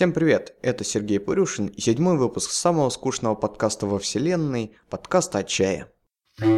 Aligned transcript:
Всем 0.00 0.14
привет, 0.14 0.56
это 0.62 0.82
Сергей 0.82 1.20
Пурюшин 1.20 1.66
и 1.66 1.78
седьмой 1.82 2.16
выпуск 2.16 2.52
самого 2.52 2.88
скучного 2.88 3.34
подкаста 3.34 3.84
во 3.84 3.98
вселенной, 3.98 4.74
подкаста 4.88 5.40
о 5.40 5.44
чае. 5.44 5.92
Я 6.38 6.48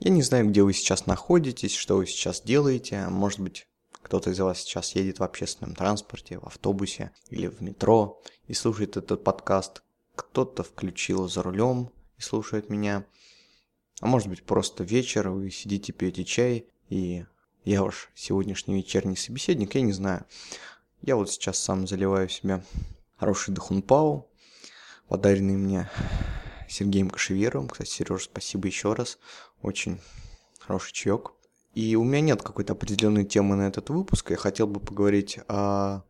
не 0.00 0.22
знаю, 0.22 0.48
где 0.48 0.62
вы 0.62 0.72
сейчас 0.72 1.04
находитесь, 1.04 1.76
что 1.76 1.98
вы 1.98 2.06
сейчас 2.06 2.40
делаете, 2.40 3.08
может 3.10 3.40
быть, 3.40 3.66
кто-то 4.00 4.30
из 4.30 4.40
вас 4.40 4.60
сейчас 4.60 4.94
едет 4.94 5.18
в 5.18 5.22
общественном 5.22 5.74
транспорте, 5.74 6.38
в 6.38 6.46
автобусе 6.46 7.10
или 7.28 7.48
в 7.48 7.60
метро 7.60 8.22
и 8.46 8.54
слушает 8.54 8.96
этот 8.96 9.22
подкаст. 9.22 9.82
Кто-то 10.14 10.62
включил 10.62 11.28
за 11.28 11.42
рулем, 11.42 11.90
слушает 12.22 12.70
меня. 12.70 13.04
А 14.00 14.06
может 14.06 14.28
быть 14.28 14.42
просто 14.42 14.84
вечер, 14.84 15.28
вы 15.28 15.50
сидите, 15.50 15.92
пьете 15.92 16.24
чай, 16.24 16.66
и 16.88 17.24
я 17.64 17.82
ваш 17.82 18.10
сегодняшний 18.14 18.76
вечерний 18.76 19.16
собеседник, 19.16 19.74
я 19.74 19.82
не 19.82 19.92
знаю. 19.92 20.24
Я 21.02 21.16
вот 21.16 21.30
сейчас 21.30 21.58
сам 21.58 21.86
заливаю 21.86 22.28
в 22.28 22.32
себя 22.32 22.64
хороший 23.16 23.54
дахунпау, 23.54 24.28
подаренный 25.08 25.56
мне 25.56 25.88
Сергеем 26.68 27.10
Кашеверовым. 27.10 27.68
Кстати, 27.68 27.90
Сереж, 27.90 28.24
спасибо 28.24 28.66
еще 28.66 28.94
раз. 28.94 29.18
Очень 29.62 30.00
хороший 30.58 30.92
чаек. 30.92 31.32
И 31.74 31.96
у 31.96 32.04
меня 32.04 32.20
нет 32.20 32.42
какой-то 32.42 32.72
определенной 32.72 33.24
темы 33.24 33.56
на 33.56 33.68
этот 33.68 33.90
выпуск. 33.90 34.30
Я 34.30 34.36
хотел 34.36 34.66
бы 34.66 34.80
поговорить 34.80 35.38
о 35.48 36.02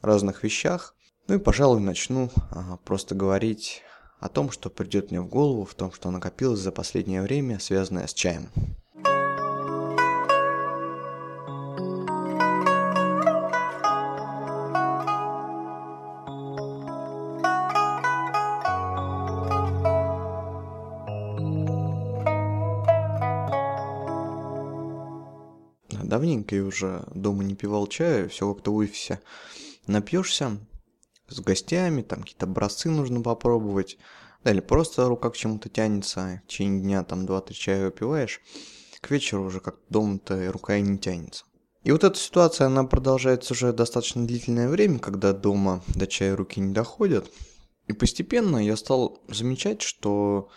разных 0.00 0.42
вещах. 0.42 0.94
Ну 1.28 1.34
и, 1.34 1.38
пожалуй, 1.38 1.80
начну 1.80 2.30
а, 2.50 2.76
просто 2.84 3.14
говорить 3.14 3.82
о 4.26 4.28
том, 4.28 4.50
что 4.50 4.70
придет 4.70 5.12
мне 5.12 5.20
в 5.20 5.28
голову, 5.28 5.64
в 5.64 5.74
том, 5.74 5.92
что 5.92 6.10
накопилось 6.10 6.58
за 6.58 6.72
последнее 6.72 7.22
время, 7.22 7.60
связанное 7.60 8.08
с 8.08 8.12
чаем. 8.12 8.48
Давненько 26.02 26.56
я 26.56 26.64
уже 26.64 27.04
дома 27.14 27.44
не 27.44 27.54
пивал 27.54 27.86
чая, 27.86 28.28
все 28.28 28.52
как-то 28.52 28.72
в 28.72 28.76
офисе 28.76 29.20
напьешься, 29.86 30.58
с 31.28 31.40
гостями, 31.40 32.02
там 32.02 32.22
какие-то 32.22 32.46
образцы 32.46 32.88
нужно 32.88 33.20
попробовать, 33.20 33.98
да, 34.44 34.50
или 34.50 34.60
просто 34.60 35.08
рука 35.08 35.30
к 35.30 35.36
чему-то 35.36 35.68
тянется, 35.68 36.42
в 36.44 36.48
течение 36.48 36.80
дня 36.80 37.04
там 37.04 37.26
2-3 37.26 37.52
чая 37.52 37.84
выпиваешь, 37.86 38.40
к 39.00 39.10
вечеру 39.10 39.44
уже 39.44 39.60
как 39.60 39.76
дома-то 39.88 40.50
рука 40.52 40.76
и 40.76 40.82
не 40.82 40.98
тянется. 40.98 41.44
И 41.86 41.92
вот 41.92 42.02
эта 42.02 42.18
ситуация, 42.18 42.66
она 42.66 42.82
продолжается 42.82 43.52
уже 43.52 43.72
достаточно 43.72 44.26
длительное 44.26 44.68
время, 44.68 44.98
когда 44.98 45.32
дома 45.32 45.84
до 45.94 46.08
чая 46.08 46.34
руки 46.34 46.58
не 46.58 46.74
доходят. 46.74 47.30
И 47.86 47.92
постепенно 47.92 48.56
я 48.56 48.74
стал 48.74 49.22
замечать, 49.28 49.82
что 49.82 50.48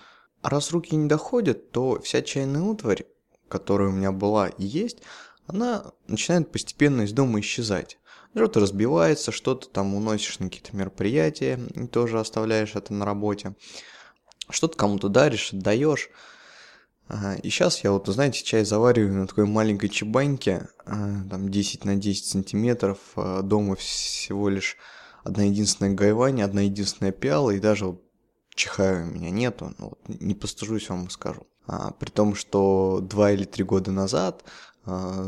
раз 0.42 0.72
руки 0.72 0.96
не 0.96 1.08
доходят, 1.08 1.72
то 1.72 2.02
вся 2.02 2.24
чайная 2.24 2.64
утварь, 2.64 3.06
которая 3.48 3.90
у 3.90 3.92
меня 3.92 4.12
была 4.12 4.48
и 4.48 4.66
есть, 4.66 5.04
она 5.46 5.94
начинает 6.08 6.52
постепенно 6.52 7.04
из 7.04 7.12
дома 7.12 7.42
исчезать. 7.42 7.99
Что-то 8.36 8.60
разбивается, 8.60 9.32
что-то 9.32 9.70
там 9.70 9.96
уносишь 9.96 10.40
на 10.40 10.50
какие-то 10.50 10.76
мероприятия 10.76 11.60
и 11.74 11.88
тоже 11.88 12.20
оставляешь 12.20 12.76
это 12.76 12.94
на 12.94 13.06
работе. 13.06 13.56
Что-то 14.50 14.78
кому-то 14.78 15.10
даришь, 15.10 15.54
отдаешь. 15.54 16.10
И 17.42 17.50
сейчас 17.50 17.84
я 17.84 17.92
вот, 17.92 18.08
знаете, 18.08 18.44
чай 18.44 18.64
завариваю 18.64 19.16
на 19.16 19.28
такой 19.28 19.46
маленькой 19.48 19.90
чебаньке, 19.90 20.70
а, 20.86 21.24
там 21.28 21.50
10 21.50 21.84
на 21.84 21.96
10 21.96 22.26
сантиметров, 22.26 23.00
а, 23.16 23.42
дома 23.42 23.76
всего 23.76 24.48
лишь 24.48 24.78
одна 25.24 25.44
единственная 25.44 25.96
гайвань, 25.96 26.44
одна 26.44 26.62
единственная 26.62 27.12
пиала, 27.12 27.50
и 27.50 27.60
даже 27.60 27.98
чихаю 28.54 29.08
у 29.08 29.12
меня 29.12 29.32
нету, 29.32 29.74
ну, 29.80 29.90
вот, 29.90 30.00
не 30.08 30.36
постыжусь 30.36 30.90
вам 30.90 31.10
скажу. 31.10 31.48
А, 31.66 31.92
при 31.92 32.10
том, 32.10 32.36
что 32.36 33.00
два 33.02 33.32
или 33.32 33.44
три 33.44 33.64
года 33.64 33.92
назад 33.92 34.44
а, 34.44 34.50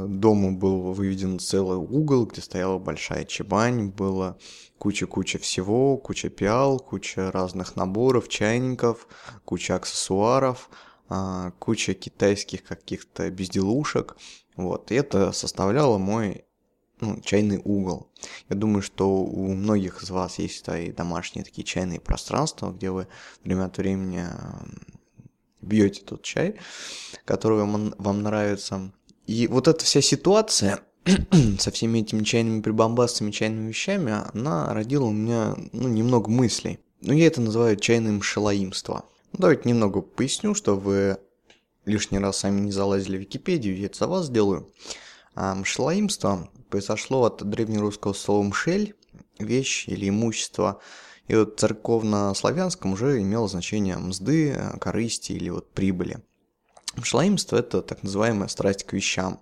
дому 0.07 0.57
был 0.57 0.93
выведен 0.93 1.39
целый 1.39 1.77
угол, 1.77 2.25
где 2.25 2.41
стояла 2.41 2.79
большая 2.79 3.25
чебань, 3.25 3.89
было 3.89 4.37
куча-куча 4.77 5.39
всего, 5.39 5.97
куча 5.97 6.29
пиал, 6.29 6.79
куча 6.79 7.31
разных 7.31 7.75
наборов, 7.75 8.27
чайников, 8.29 9.07
куча 9.45 9.75
аксессуаров, 9.75 10.69
а, 11.09 11.51
куча 11.59 11.93
китайских 11.93 12.63
каких-то 12.63 13.29
безделушек. 13.29 14.17
Вот, 14.55 14.91
и 14.91 14.95
это 14.95 15.31
составляло 15.31 15.97
мой 15.97 16.45
ну, 16.99 17.19
чайный 17.21 17.59
угол. 17.63 18.11
Я 18.49 18.55
думаю, 18.55 18.81
что 18.81 19.09
у 19.09 19.53
многих 19.53 20.03
из 20.03 20.09
вас 20.09 20.39
есть 20.39 20.65
и 20.69 20.91
домашние 20.91 21.43
такие 21.43 21.63
чайные 21.63 21.99
пространства, 21.99 22.71
где 22.71 22.91
вы 22.91 23.07
время 23.43 23.65
от 23.65 23.77
времени 23.77 24.25
бьете 25.61 26.01
тот 26.03 26.23
чай, 26.23 26.59
который 27.25 27.59
вам, 27.59 27.93
вам 27.97 28.23
нравится. 28.23 28.91
И 29.31 29.47
вот 29.47 29.69
эта 29.69 29.85
вся 29.85 30.01
ситуация 30.01 30.81
со 31.59 31.71
всеми 31.71 31.99
этими 31.99 32.21
чайными 32.21 32.61
прибамбасами, 32.61 33.31
чайными 33.31 33.69
вещами, 33.69 34.13
она 34.33 34.73
родила 34.73 35.05
у 35.05 35.13
меня 35.13 35.55
ну, 35.71 35.87
немного 35.87 36.29
мыслей. 36.29 36.79
Ну, 36.99 37.13
я 37.13 37.27
это 37.27 37.39
называю 37.39 37.77
чайным 37.77 38.21
шалаимство. 38.21 39.05
Ну, 39.31 39.39
давайте 39.39 39.69
немного 39.69 40.01
поясню, 40.01 40.53
что 40.53 40.75
вы 40.75 41.17
лишний 41.85 42.19
раз 42.19 42.39
сами 42.39 42.59
не 42.59 42.73
залазили 42.73 43.15
в 43.15 43.19
Википедию, 43.21 43.77
я 43.77 43.85
это 43.85 43.99
за 43.99 44.07
вас 44.07 44.25
сделаю. 44.25 44.69
А, 45.33 45.55
мшелаимство 45.55 46.49
произошло 46.69 47.23
от 47.23 47.41
древнерусского 47.41 48.11
слова 48.11 48.43
«мшель», 48.43 48.95
вещь 49.39 49.87
или 49.87 50.09
имущество, 50.09 50.81
и 51.29 51.35
вот 51.35 51.57
церковно-славянском 51.57 52.91
уже 52.91 53.21
имело 53.21 53.47
значение 53.47 53.97
мзды, 53.97 54.59
корысти 54.81 55.31
или 55.31 55.49
вот 55.49 55.71
прибыли. 55.71 56.21
Шлаимство– 57.03 57.55
это 57.57 57.81
так 57.81 58.03
называемая 58.03 58.47
страсть 58.47 58.83
к 58.83 58.93
вещам. 58.93 59.39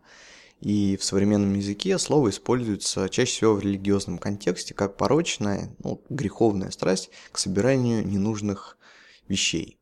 И 0.62 0.98
в 0.98 1.04
современном 1.04 1.54
языке 1.54 1.98
слово 1.98 2.30
используется 2.30 3.08
чаще 3.10 3.32
всего 3.32 3.54
в 3.54 3.62
религиозном 3.62 4.18
контексте 4.18 4.74
как 4.74 4.98
порочная, 4.98 5.74
ну, 5.80 6.02
греховная 6.10 6.72
страсть 6.72 7.10
к 7.32 7.38
собиранию 7.38 8.06
ненужных 8.06 8.78
вещей. 9.30 9.80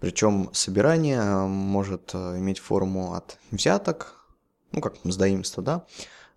Причем 0.00 0.50
собирание 0.52 1.46
может 1.46 2.10
э, 2.14 2.38
иметь 2.38 2.58
форму 2.58 3.14
от 3.14 3.38
взяток, 3.50 4.26
ну 4.72 4.80
как 4.80 5.04
мздоимство, 5.04 5.62
да, 5.62 5.86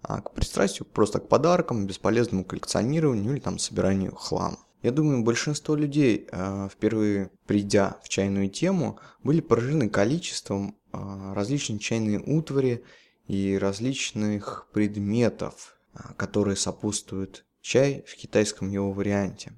а 0.01 0.21
к 0.21 0.33
пристрастию 0.33 0.85
просто 0.85 1.19
к 1.19 1.27
подаркам, 1.27 1.88
бесполезному 1.88 2.45
коллекционированию 2.45 3.33
или 3.33 3.39
там 3.39 3.57
собиранию 3.57 4.15
хлама. 4.15 4.59
Я 4.83 4.91
думаю, 4.91 5.24
большинство 5.24 5.75
людей, 5.75 6.27
э, 6.31 6.69
впервые 6.71 7.31
придя 7.47 8.00
в 8.03 8.09
чайную 8.09 8.50
тему, 8.50 9.00
были 9.24 9.41
поражены 9.41 9.89
количеством 9.89 10.77
э, 10.94 11.33
различной 11.33 11.79
чайной 11.79 12.18
утвари 12.18 12.83
и 13.27 13.57
различных 13.57 14.68
предметов, 14.74 15.77
э, 15.94 16.00
которые 16.15 16.56
сопутствуют 16.56 17.44
чай 17.62 18.06
в 18.07 18.15
китайском 18.15 18.69
его 18.69 18.91
варианте. 18.91 19.53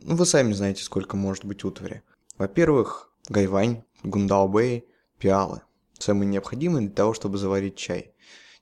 Ну, 0.00 0.14
вы 0.14 0.26
сами 0.26 0.52
знаете, 0.52 0.84
сколько 0.84 1.16
может 1.16 1.44
быть 1.44 1.64
утвари. 1.64 2.02
Во-первых, 2.38 3.12
гайвань, 3.28 3.82
гундаобэй, 4.04 4.84
пиалы. 5.18 5.62
Самые 5.98 6.28
необходимые 6.28 6.86
для 6.86 6.94
того, 6.94 7.14
чтобы 7.14 7.36
заварить 7.38 7.76
чай. 7.76 8.12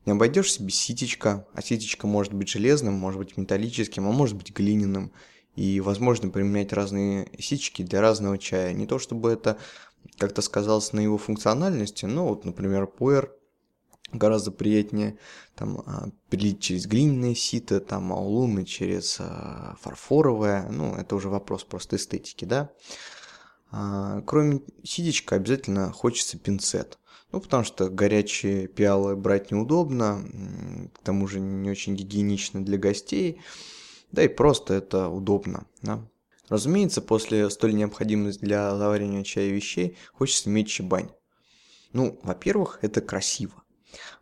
Не 0.07 0.13
обойдешься 0.13 0.63
без 0.63 0.77
ситечка, 0.77 1.47
а 1.53 1.61
ситечка 1.61 2.07
может 2.07 2.33
быть 2.33 2.49
железным, 2.49 2.95
может 2.95 3.19
быть 3.19 3.37
металлическим, 3.37 4.09
а 4.09 4.13
может 4.13 4.37
быть 4.37 4.51
глиняным– 4.51 5.13
и 5.57 5.81
возможно 5.81 6.31
применять 6.31 6.73
разные 6.73 7.31
сички 7.39 7.83
для 7.83 8.01
разного 8.01 8.39
чая. 8.39 8.73
Не 8.73 8.87
то 8.87 8.99
чтобы 8.99 9.31
это 9.31 9.59
как-то 10.19 10.43
сказалось 10.43 10.93
на 10.93 11.01
его 11.01 11.19
функциональности, 11.19 12.07
но 12.07 12.29
вот, 12.29 12.45
например, 12.45 12.87
пуэр 12.87 13.33
гораздо 14.13 14.51
приятнее 14.51 15.19
там 15.55 15.83
а, 15.87 16.09
прилить 16.29 16.61
через 16.61 16.87
глиняное 16.87 17.35
сито, 17.35 17.81
там 17.81 18.13
аулуны 18.13 18.65
через 18.65 19.19
а, 19.21 19.77
фарфоровое, 19.81 20.69
ну 20.71 20.95
это 20.95 21.15
уже 21.15 21.29
вопрос 21.29 21.65
просто 21.65 21.97
эстетики, 21.97 22.45
да. 22.45 22.71
А, 23.71 24.23
кроме 24.23 24.63
сидечка 24.83 25.37
обязательно 25.37 25.93
хочется 25.93 26.39
пинцет. 26.39 26.99
Ну, 27.33 27.41
потому 27.41 27.63
что 27.63 27.89
горячие 27.89 28.67
пиалы 28.67 29.15
брать 29.15 29.53
неудобно, 29.53 30.25
к 30.93 31.05
тому 31.05 31.29
же 31.29 31.39
не 31.39 31.71
очень 31.71 31.95
гигиенично 31.95 32.65
для 32.65 32.77
гостей. 32.77 33.41
Да 34.13 34.23
и 34.23 34.29
просто 34.29 34.75
это 34.75 35.09
удобно. 35.09 35.67
Да? 35.83 36.07
Разумеется, 36.49 37.01
после 37.01 37.49
столь 37.51 37.75
необходимых 37.75 38.39
для 38.39 38.77
заваривания 38.77 39.23
чая 39.23 39.51
вещей 39.51 39.97
хочется 40.13 40.51
иметь 40.51 40.69
чебань. 40.69 41.11
Ну, 41.93 42.19
во-первых, 42.23 42.79
это 42.83 43.01
красиво. 43.01 43.63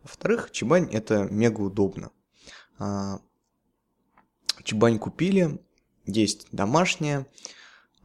Во-вторых, 0.03 0.51
чебань 0.51 0.89
это 0.91 1.23
мега 1.23 1.61
удобно. 1.61 2.11
А, 2.77 3.19
чебань 4.63 4.99
купили, 4.99 5.59
есть 6.05 6.47
домашняя, 6.51 7.27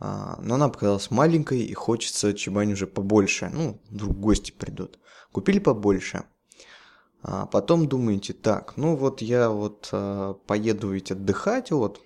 А, 0.01 0.39
но 0.43 0.57
она 0.57 0.69
показалась 0.69 1.11
маленькой 1.11 1.63
и 1.63 1.73
хочется 1.73 2.35
чебань 2.35 2.73
уже 2.73 2.87
побольше. 2.87 3.51
Ну, 3.53 3.81
вдруг 3.91 4.19
гости 4.19 4.51
придут. 4.51 4.99
Купили 5.33 5.59
побольше. 5.59 6.25
А 7.27 7.47
потом 7.47 7.89
думаете, 7.89 8.35
так, 8.35 8.77
ну 8.77 8.97
вот 8.97 9.23
я 9.23 9.49
вот 9.49 9.89
а, 9.93 10.35
поеду 10.47 10.91
ведь 10.91 11.11
отдыхать, 11.11 11.71
вот. 11.71 12.03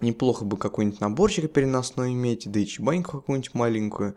Неплохо 0.00 0.44
бы 0.44 0.56
какой-нибудь 0.56 1.00
наборчик 1.00 1.52
переносной 1.52 2.12
иметь, 2.12 2.50
да 2.50 2.60
и 2.60 2.66
чебаньку 2.66 3.18
какую-нибудь 3.18 3.54
маленькую. 3.54 4.14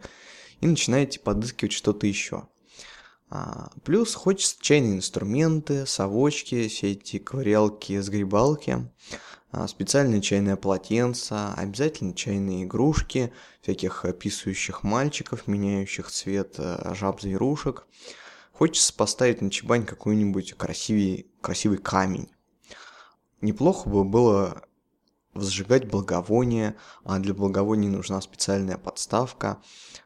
И 0.62 0.68
начинаете 0.68 1.20
подыскивать 1.20 1.72
что-то 1.72 2.06
еще. 2.06 2.48
А, 3.32 3.72
плюс 3.84 4.14
хочется 4.14 4.58
чайные 4.62 4.98
инструменты, 4.98 5.88
совочки, 5.88 6.68
все 6.68 6.92
эти 6.92 7.18
ковырялки, 7.18 8.00
сгребалки. 8.00 8.92
А, 9.52 9.68
специальные 9.68 10.22
чайные 10.22 10.58
полотенца, 10.58 11.56
обязательно 11.56 12.14
чайные 12.14 12.66
игрушки, 12.66 13.34
всяких 13.62 14.06
описывающих 14.06 14.84
мальчиков, 14.84 15.48
меняющих 15.48 16.12
цвет 16.12 16.56
э, 16.60 16.94
жаб-зверушек. 16.94 17.88
Хочется 18.58 18.92
поставить 18.92 19.42
на 19.42 19.52
чебань 19.52 19.86
какой-нибудь 19.86 20.54
красивый, 20.54 21.28
красивый 21.42 21.78
камень. 21.78 22.28
Неплохо 23.40 23.88
бы 23.88 24.04
было 24.04 24.64
возжигать 25.36 25.88
благовония, 25.88 26.76
а 27.04 27.20
для 27.20 27.36
благовоний 27.36 27.88
нужна 27.88 28.20
специальная 28.20 28.80
подставка. 28.80 29.62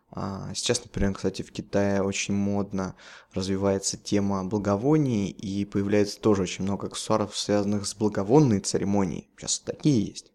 А, 0.10 0.54
сейчас, 0.54 0.84
например, 0.84 1.14
кстати, 1.14 1.44
в 1.44 1.52
Китае 1.54 2.04
очень 2.04 2.34
модно 2.34 2.98
развивается 3.34 3.96
тема 3.96 4.44
благовоний, 4.44 5.30
и 5.30 5.64
появляется 5.64 6.20
тоже 6.20 6.42
очень 6.42 6.66
много 6.66 6.88
аксессуаров, 6.88 7.38
связанных 7.38 7.88
с 7.88 7.96
благовонной 7.96 8.60
церемонией. 8.60 9.30
Сейчас 9.38 9.60
такие 9.60 10.08
есть. 10.08 10.34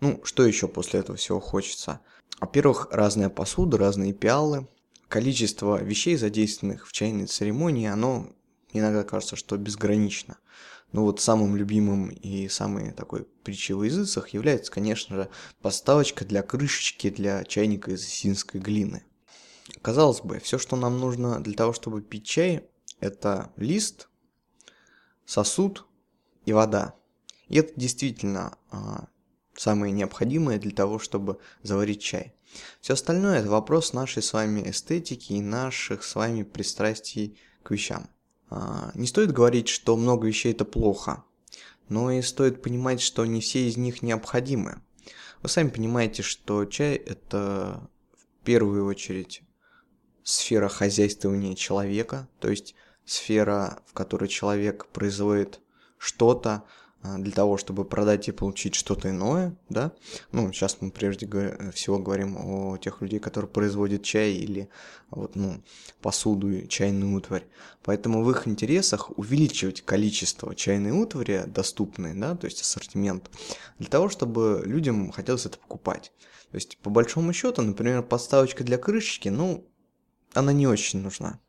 Ну, 0.00 0.22
что 0.24 0.46
еще 0.46 0.68
после 0.68 1.00
этого 1.00 1.18
всего 1.18 1.38
хочется? 1.38 2.00
Во-первых, 2.40 2.88
разная 2.90 3.28
посуда, 3.28 3.76
разные 3.76 4.14
пиалы. 4.14 4.66
Количество 5.12 5.76
вещей, 5.84 6.16
задействованных 6.16 6.88
в 6.88 6.92
чайной 6.92 7.26
церемонии, 7.26 7.86
оно 7.86 8.32
иногда 8.72 9.04
кажется, 9.04 9.36
что 9.36 9.58
безгранично. 9.58 10.38
Ну 10.92 11.02
вот 11.02 11.20
самым 11.20 11.54
любимым 11.54 12.08
и 12.08 12.48
самой 12.48 12.92
такой 12.92 13.26
притчей 13.44 13.74
в 13.74 13.82
языцах 13.82 14.30
является, 14.30 14.72
конечно 14.72 15.14
же, 15.14 15.28
поставочка 15.60 16.24
для 16.24 16.40
крышечки 16.40 17.10
для 17.10 17.44
чайника 17.44 17.90
из 17.90 18.08
синской 18.08 18.58
глины. 18.58 19.04
Казалось 19.82 20.22
бы, 20.22 20.38
все, 20.38 20.56
что 20.56 20.76
нам 20.76 20.98
нужно 20.98 21.42
для 21.42 21.52
того, 21.52 21.74
чтобы 21.74 22.00
пить 22.00 22.24
чай, 22.24 22.64
это 22.98 23.52
лист, 23.56 24.08
сосуд 25.26 25.84
и 26.46 26.54
вода. 26.54 26.94
И 27.48 27.58
это 27.58 27.78
действительно 27.78 28.56
а, 28.70 29.08
самое 29.54 29.92
необходимое 29.92 30.58
для 30.58 30.70
того, 30.70 30.98
чтобы 30.98 31.38
заварить 31.62 32.00
чай. 32.00 32.34
Все 32.80 32.94
остальное 32.94 33.40
это 33.40 33.50
вопрос 33.50 33.92
нашей 33.92 34.22
с 34.22 34.32
вами 34.32 34.70
эстетики 34.70 35.32
и 35.34 35.40
наших 35.40 36.04
с 36.04 36.14
вами 36.14 36.42
пристрастий 36.42 37.38
к 37.62 37.70
вещам. 37.70 38.08
А, 38.50 38.90
не 38.94 39.06
стоит 39.06 39.32
говорить, 39.32 39.68
что 39.68 39.96
много 39.96 40.26
вещей 40.26 40.52
это 40.52 40.64
плохо, 40.64 41.24
но 41.88 42.10
и 42.10 42.22
стоит 42.22 42.62
понимать, 42.62 43.00
что 43.00 43.24
не 43.24 43.40
все 43.40 43.68
из 43.68 43.76
них 43.76 44.02
необходимы. 44.02 44.82
Вы 45.42 45.48
сами 45.48 45.70
понимаете, 45.70 46.22
что 46.22 46.64
чай 46.64 46.94
это 46.94 47.88
в 48.16 48.44
первую 48.44 48.86
очередь 48.86 49.42
сфера 50.22 50.68
хозяйствования 50.68 51.54
человека, 51.54 52.28
то 52.40 52.48
есть 52.48 52.74
сфера, 53.04 53.82
в 53.86 53.92
которой 53.92 54.28
человек 54.28 54.86
производит 54.86 55.60
что-то, 55.98 56.64
для 57.02 57.32
того, 57.32 57.56
чтобы 57.56 57.84
продать 57.84 58.28
и 58.28 58.32
получить 58.32 58.74
что-то 58.74 59.10
иное, 59.10 59.56
да. 59.68 59.92
Ну, 60.30 60.52
сейчас 60.52 60.78
мы 60.80 60.90
прежде 60.90 61.26
всего 61.72 61.98
говорим 61.98 62.36
о 62.36 62.76
тех 62.78 63.00
людей, 63.02 63.18
которые 63.18 63.50
производят 63.50 64.02
чай 64.02 64.32
или 64.32 64.68
вот, 65.10 65.34
ну, 65.34 65.62
посуду 66.00 66.66
чайную 66.68 67.16
утварь. 67.16 67.44
Поэтому 67.82 68.22
в 68.22 68.30
их 68.30 68.46
интересах 68.46 69.16
увеличивать 69.18 69.82
количество 69.82 70.54
чайной 70.54 70.92
утвари 70.92 71.44
доступной, 71.46 72.14
да, 72.14 72.36
то 72.36 72.46
есть 72.46 72.60
ассортимент, 72.60 73.30
для 73.78 73.88
того, 73.88 74.08
чтобы 74.08 74.62
людям 74.64 75.10
хотелось 75.10 75.46
это 75.46 75.58
покупать. 75.58 76.12
То 76.50 76.56
есть, 76.56 76.78
по 76.78 76.90
большому 76.90 77.32
счету, 77.32 77.62
например, 77.62 78.02
подставочка 78.02 78.62
для 78.62 78.78
крышечки, 78.78 79.28
ну, 79.28 79.66
она 80.34 80.52
не 80.52 80.66
очень 80.66 81.00
нужна. 81.00 81.40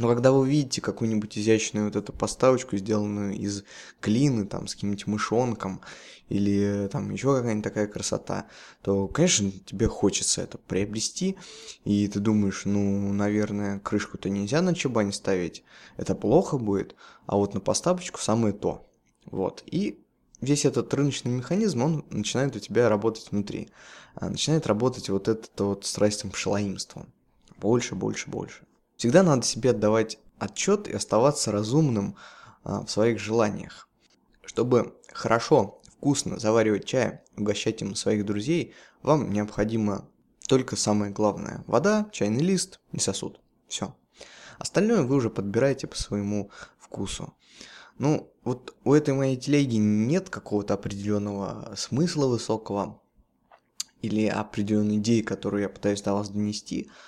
Но 0.00 0.08
когда 0.08 0.32
вы 0.32 0.38
увидите 0.38 0.80
какую-нибудь 0.80 1.36
изящную 1.36 1.84
вот 1.84 1.94
эту 1.94 2.14
поставочку, 2.14 2.74
сделанную 2.78 3.36
из 3.36 3.64
глины, 4.00 4.46
там, 4.46 4.66
с 4.66 4.74
каким-нибудь 4.74 5.06
мышонком, 5.06 5.82
или 6.30 6.88
там 6.90 7.10
еще 7.10 7.36
какая-нибудь 7.36 7.64
такая 7.64 7.86
красота, 7.86 8.46
то, 8.80 9.08
конечно, 9.08 9.50
тебе 9.50 9.88
хочется 9.88 10.40
это 10.40 10.56
приобрести, 10.56 11.36
и 11.84 12.08
ты 12.08 12.18
думаешь, 12.18 12.62
ну, 12.64 13.12
наверное, 13.12 13.78
крышку-то 13.78 14.30
нельзя 14.30 14.62
на 14.62 14.74
чебань 14.74 15.12
ставить, 15.12 15.64
это 15.98 16.14
плохо 16.14 16.56
будет, 16.56 16.94
а 17.26 17.36
вот 17.36 17.52
на 17.52 17.60
поставочку 17.60 18.20
самое 18.20 18.54
то. 18.54 18.90
Вот, 19.26 19.62
и 19.66 20.02
весь 20.40 20.64
этот 20.64 20.94
рыночный 20.94 21.32
механизм, 21.32 21.82
он 21.82 22.06
начинает 22.08 22.56
у 22.56 22.58
тебя 22.58 22.88
работать 22.88 23.30
внутри. 23.30 23.68
А 24.14 24.30
начинает 24.30 24.66
работать 24.66 25.10
вот 25.10 25.28
этот 25.28 25.60
вот 25.60 25.84
страстным 25.84 26.32
шалоимством. 26.32 27.12
Больше, 27.58 27.94
больше, 27.94 28.30
больше. 28.30 28.62
Всегда 29.00 29.22
надо 29.22 29.46
себе 29.46 29.70
отдавать 29.70 30.18
отчет 30.38 30.86
и 30.86 30.92
оставаться 30.92 31.50
разумным 31.50 32.16
а, 32.64 32.84
в 32.84 32.90
своих 32.90 33.18
желаниях. 33.18 33.88
Чтобы 34.44 34.94
хорошо, 35.10 35.80
вкусно 35.96 36.38
заваривать 36.38 36.84
чай, 36.84 37.20
угощать 37.34 37.80
им 37.80 37.94
своих 37.94 38.26
друзей, 38.26 38.74
вам 39.00 39.32
необходимо 39.32 40.06
только 40.46 40.76
самое 40.76 41.10
главное– 41.10 41.64
вода, 41.66 42.10
чайный 42.12 42.42
лист 42.42 42.78
и 42.92 42.98
сосуд. 42.98 43.40
Все. 43.68 43.96
Остальное 44.58 45.02
вы 45.04 45.14
уже 45.14 45.30
подбираете 45.30 45.86
по 45.86 45.96
своему 45.96 46.50
вкусу. 46.78 47.32
Ну, 47.96 48.30
вот 48.44 48.76
у 48.84 48.92
этой 48.92 49.14
моей 49.14 49.38
телеги 49.38 49.76
нет 49.76 50.28
какого-то 50.28 50.74
определенного 50.74 51.72
смысла 51.74 52.26
высокого 52.26 53.00
или 54.02 54.26
определенной 54.26 54.98
идеи, 54.98 55.22
которую 55.22 55.62
я 55.62 55.70
пытаюсь 55.70 56.02
до 56.02 56.12
вас 56.12 56.28
донести– 56.28 56.90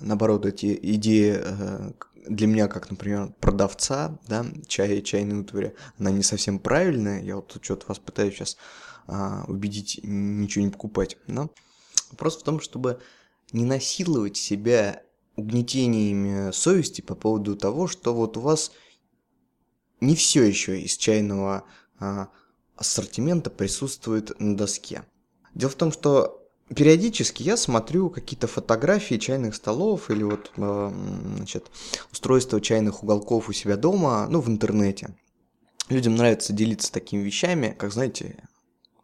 наоборот, 0.00 0.46
эти 0.46 0.78
идеи 0.94 1.36
э, 1.36 1.92
для 2.26 2.46
меня, 2.46 2.68
как, 2.68 2.90
например, 2.90 3.32
продавца, 3.40 4.18
да, 4.26 4.46
чая 4.66 4.96
и 4.96 5.04
чайной 5.04 5.40
утвари, 5.40 5.74
она 5.98 6.10
не 6.10 6.22
совсем 6.22 6.58
правильная. 6.58 7.22
Я 7.22 7.36
вот 7.36 7.56
что-то 7.60 7.86
вас 7.86 7.98
пытаюсь 7.98 8.34
сейчас 8.34 8.56
а, 9.06 9.44
убедить 9.46 10.00
ничего 10.02 10.64
не 10.64 10.70
покупать, 10.70 11.18
да. 11.26 11.48
Вопрос 12.10 12.38
в 12.38 12.42
том, 12.42 12.60
чтобы 12.60 13.00
не 13.52 13.64
насиловать 13.64 14.36
себя 14.36 15.02
угнетениями 15.36 16.52
совести 16.52 17.00
по 17.00 17.14
поводу 17.14 17.56
того, 17.56 17.86
что 17.86 18.14
вот 18.14 18.36
у 18.36 18.40
вас 18.40 18.72
не 20.00 20.14
все 20.14 20.42
еще 20.44 20.80
из 20.80 20.96
чайного 20.96 21.64
а, 21.98 22.28
ассортимента 22.76 23.50
присутствует 23.50 24.38
на 24.40 24.56
доске. 24.56 25.04
Дело 25.54 25.70
в 25.70 25.76
том, 25.76 25.92
что 25.92 26.43
периодически 26.68 27.42
я 27.42 27.56
смотрю 27.56 28.10
какие-то 28.10 28.46
фотографии 28.46 29.16
чайных 29.16 29.54
столов 29.54 30.10
или 30.10 30.22
вот, 30.22 30.50
э, 30.56 30.92
значит, 31.36 31.70
устройства 32.12 32.60
чайных 32.60 33.02
уголков 33.02 33.48
у 33.48 33.52
себя 33.52 33.76
дома, 33.76 34.26
ну, 34.28 34.40
в 34.40 34.48
интернете. 34.48 35.14
Людям 35.88 36.16
нравится 36.16 36.52
делиться 36.52 36.90
такими 36.92 37.20
вещами, 37.20 37.74
как, 37.78 37.92
знаете, 37.92 38.36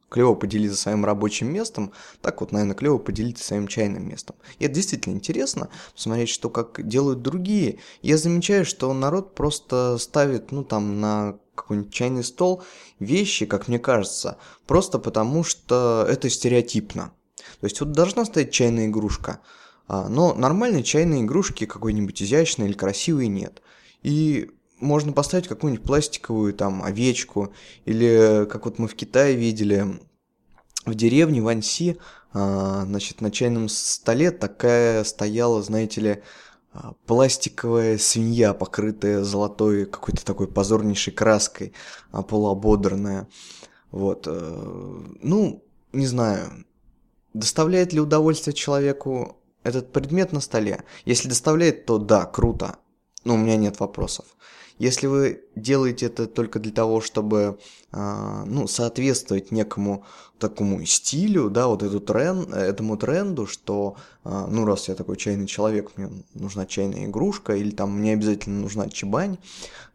клево 0.09 0.35
поделиться 0.35 0.77
своим 0.77 1.05
рабочим 1.05 1.53
местом, 1.53 1.93
так 2.21 2.41
вот, 2.41 2.53
наверное, 2.53 2.75
клево 2.75 2.99
поделиться 2.99 3.45
своим 3.45 3.69
чайным 3.69 4.09
местом. 4.09 4.37
И 4.59 4.65
это 4.65 4.75
действительно 4.75 5.15
интересно, 5.15 5.69
посмотреть, 5.95 6.29
что 6.29 6.51
как 6.51 6.87
делают 6.87 7.23
другие. 7.23 7.79
Я 8.03 8.19
замечаю, 8.19 8.65
что 8.65 8.93
народ 8.93 9.35
просто 9.35 9.99
ставит, 9.99 10.53
ну, 10.53 10.65
там, 10.65 11.01
на 11.01 11.39
какой-нибудь 11.55 11.93
чайный 11.93 12.25
стол 12.25 12.63
вещи, 12.99 13.47
как 13.47 13.69
мне 13.69 13.79
кажется, 13.79 14.39
просто 14.67 14.99
потому 14.99 15.45
что 15.45 16.07
это 16.09 16.29
стереотипно. 16.29 17.13
То 17.61 17.67
есть 17.67 17.81
вот 17.81 17.93
должна 17.93 18.25
стоять 18.25 18.53
чайная 18.53 18.87
игрушка, 18.87 19.41
а, 19.89 20.09
но 20.09 20.35
нормальной 20.35 20.83
чайной 20.83 21.23
игрушки 21.23 21.67
какой-нибудь 21.67 22.23
изящной 22.23 22.69
или 22.69 22.75
красивой 22.75 23.29
нет. 23.29 23.63
И 24.03 24.51
можно 24.79 25.13
поставить 25.13 25.49
какую-нибудь 25.49 25.85
пластиковую 25.85 26.55
там 26.55 26.83
овечку, 26.83 27.53
или 27.85 28.47
как 28.51 28.65
вот 28.65 28.79
мы 28.79 28.89
в 28.89 28.95
Китае 28.95 29.37
видели, 29.37 30.01
в 30.87 30.95
деревне 30.95 31.43
Ванси, 31.43 31.99
а, 32.33 32.85
значит, 32.87 33.21
на 33.21 33.31
чайном 33.31 33.69
столе 33.69 34.31
такая 34.31 35.05
стояла, 35.05 35.63
знаете 35.63 36.01
ли, 36.01 36.23
а, 36.73 36.95
пластиковая 37.07 37.99
свинья, 37.99 38.55
покрытая 38.55 39.25
золотой 39.25 39.87
какой-то 39.87 40.25
такой 40.25 40.47
позорнейшей 40.47 41.13
краской, 41.13 41.73
полуободранная. 42.13 43.29
Вот. 43.91 44.27
Э, 44.29 45.03
ну, 45.21 45.65
не 45.93 46.07
знаю, 46.07 46.65
Доставляет 47.35 47.93
ли 47.93 48.01
удовольствие 48.01 48.55
человеку 48.55 49.37
этот 49.63 49.93
предмет 49.93 50.33
на 50.33 50.41
столе? 50.41 50.85
Если 51.05 51.29
доставляет, 51.29 51.87
то 51.87 51.99
да, 51.99 52.27
круто. 52.27 52.77
Но 53.25 53.35
у 53.35 53.37
меня 53.37 53.57
нет 53.57 53.81
вопросов. 53.81 54.27
Если 54.81 55.07
вы 55.09 55.45
делаете 55.57 56.07
это 56.07 56.27
только 56.27 56.59
для 56.59 56.73
того, 56.73 57.03
чтобы 57.03 57.59
а, 57.93 58.45
ну, 58.47 58.67
соответствовать 58.67 59.51
некому 59.51 60.07
такому 60.39 60.83
стилю, 60.87 61.51
да, 61.51 61.67
вот 61.67 61.83
эту 61.83 62.01
тренд, 62.01 62.51
этому 62.51 62.97
тренду, 62.97 63.47
что, 63.47 63.97
а, 64.25 64.47
ну, 64.47 64.65
раз 64.65 64.89
я 64.89 64.95
такой 64.95 65.19
чайный 65.19 65.47
человек, 65.47 65.91
мне 65.97 66.25
нужна 66.33 66.65
чайная 66.65 67.05
игрушка, 67.05 67.55
или 67.57 67.73
там 67.73 67.99
мне 67.99 68.15
обязательно 68.15 68.59
нужна 68.63 68.89
чебань, 68.89 69.37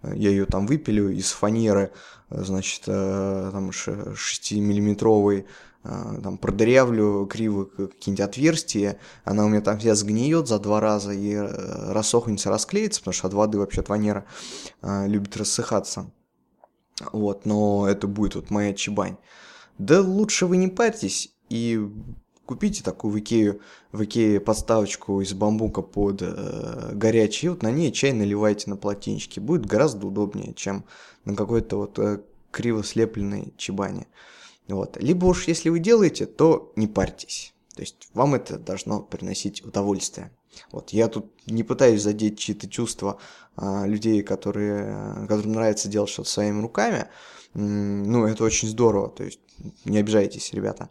я 0.03 0.29
ее 0.29 0.45
там 0.45 0.67
выпилю 0.67 1.09
из 1.09 1.31
фанеры, 1.31 1.91
значит, 2.29 2.83
э, 2.85 3.49
там 3.51 3.71
6-миллиметровой 3.71 5.39
а, 5.39 5.45
там 5.85 6.37
продырявлю 6.37 7.25
криво 7.27 7.65
какие-нибудь 7.65 8.21
отверстия, 8.21 8.97
она 9.23 9.45
у 9.45 9.49
меня 9.49 9.61
там 9.61 9.77
вся 9.77 9.93
сгниет 9.95 10.47
за 10.47 10.59
два 10.59 10.79
раза 10.79 11.11
и 11.11 11.33
э, 11.33 11.91
рассохнется, 11.91 12.49
расклеится, 12.49 13.01
потому 13.01 13.13
что 13.13 13.27
от 13.27 13.33
воды 13.33 13.59
вообще 13.59 13.83
ванера 13.87 14.25
а, 14.81 15.05
любит 15.05 15.37
рассыхаться. 15.37 16.09
Вот, 17.11 17.45
но 17.45 17.87
это 17.87 18.07
будет 18.07 18.35
вот 18.35 18.49
моя 18.49 18.73
чебань. 18.73 19.17
Да 19.77 20.01
лучше 20.01 20.45
вы 20.45 20.57
не 20.57 20.69
парьтесь 20.69 21.33
и 21.49 21.79
купите 22.45 22.83
такую 22.83 23.13
в 23.13 23.19
Икею, 23.19 23.61
в 23.91 24.03
Икее 24.03 24.39
подставочку 24.39 25.21
из 25.21 25.33
бамбука 25.33 25.81
под 25.81 26.21
э, 26.21 26.91
горячий, 26.93 27.49
вот 27.49 27.63
на 27.63 27.71
ней 27.71 27.91
чай 27.91 28.13
наливайте 28.13 28.69
на 28.69 28.77
полотенчике. 28.77 29.41
Будет 29.41 29.65
гораздо 29.65 30.07
удобнее, 30.07 30.53
чем 30.53 30.85
на 31.25 31.35
какой-то 31.35 31.77
вот 31.77 31.99
э, 31.99 32.21
криво 32.51 32.83
слепленной 32.83 33.53
чебане. 33.57 34.07
Вот. 34.67 34.97
Либо 34.97 35.25
уж 35.25 35.47
если 35.47 35.69
вы 35.69 35.79
делаете, 35.79 36.25
то 36.25 36.71
не 36.75 36.87
парьтесь. 36.87 37.53
То 37.75 37.81
есть 37.81 38.09
вам 38.13 38.35
это 38.35 38.57
должно 38.57 39.01
приносить 39.01 39.63
удовольствие. 39.63 40.31
Вот, 40.71 40.91
я 40.91 41.09
тут 41.09 41.31
не 41.47 41.63
пытаюсь 41.63 42.01
задеть 42.01 42.39
чьи-то 42.39 42.69
чувства 42.69 43.19
а, 43.57 43.85
людей, 43.85 44.23
которые, 44.23 45.27
которым 45.27 45.51
нравится 45.51 45.89
делать 45.89 46.09
что-то 46.09 46.29
своими 46.29 46.61
руками. 46.61 47.07
Ну, 47.53 48.25
это 48.25 48.43
очень 48.43 48.69
здорово, 48.69 49.09
то 49.09 49.23
есть 49.23 49.39
не 49.83 49.97
обижайтесь, 49.97 50.53
ребята. 50.53 50.89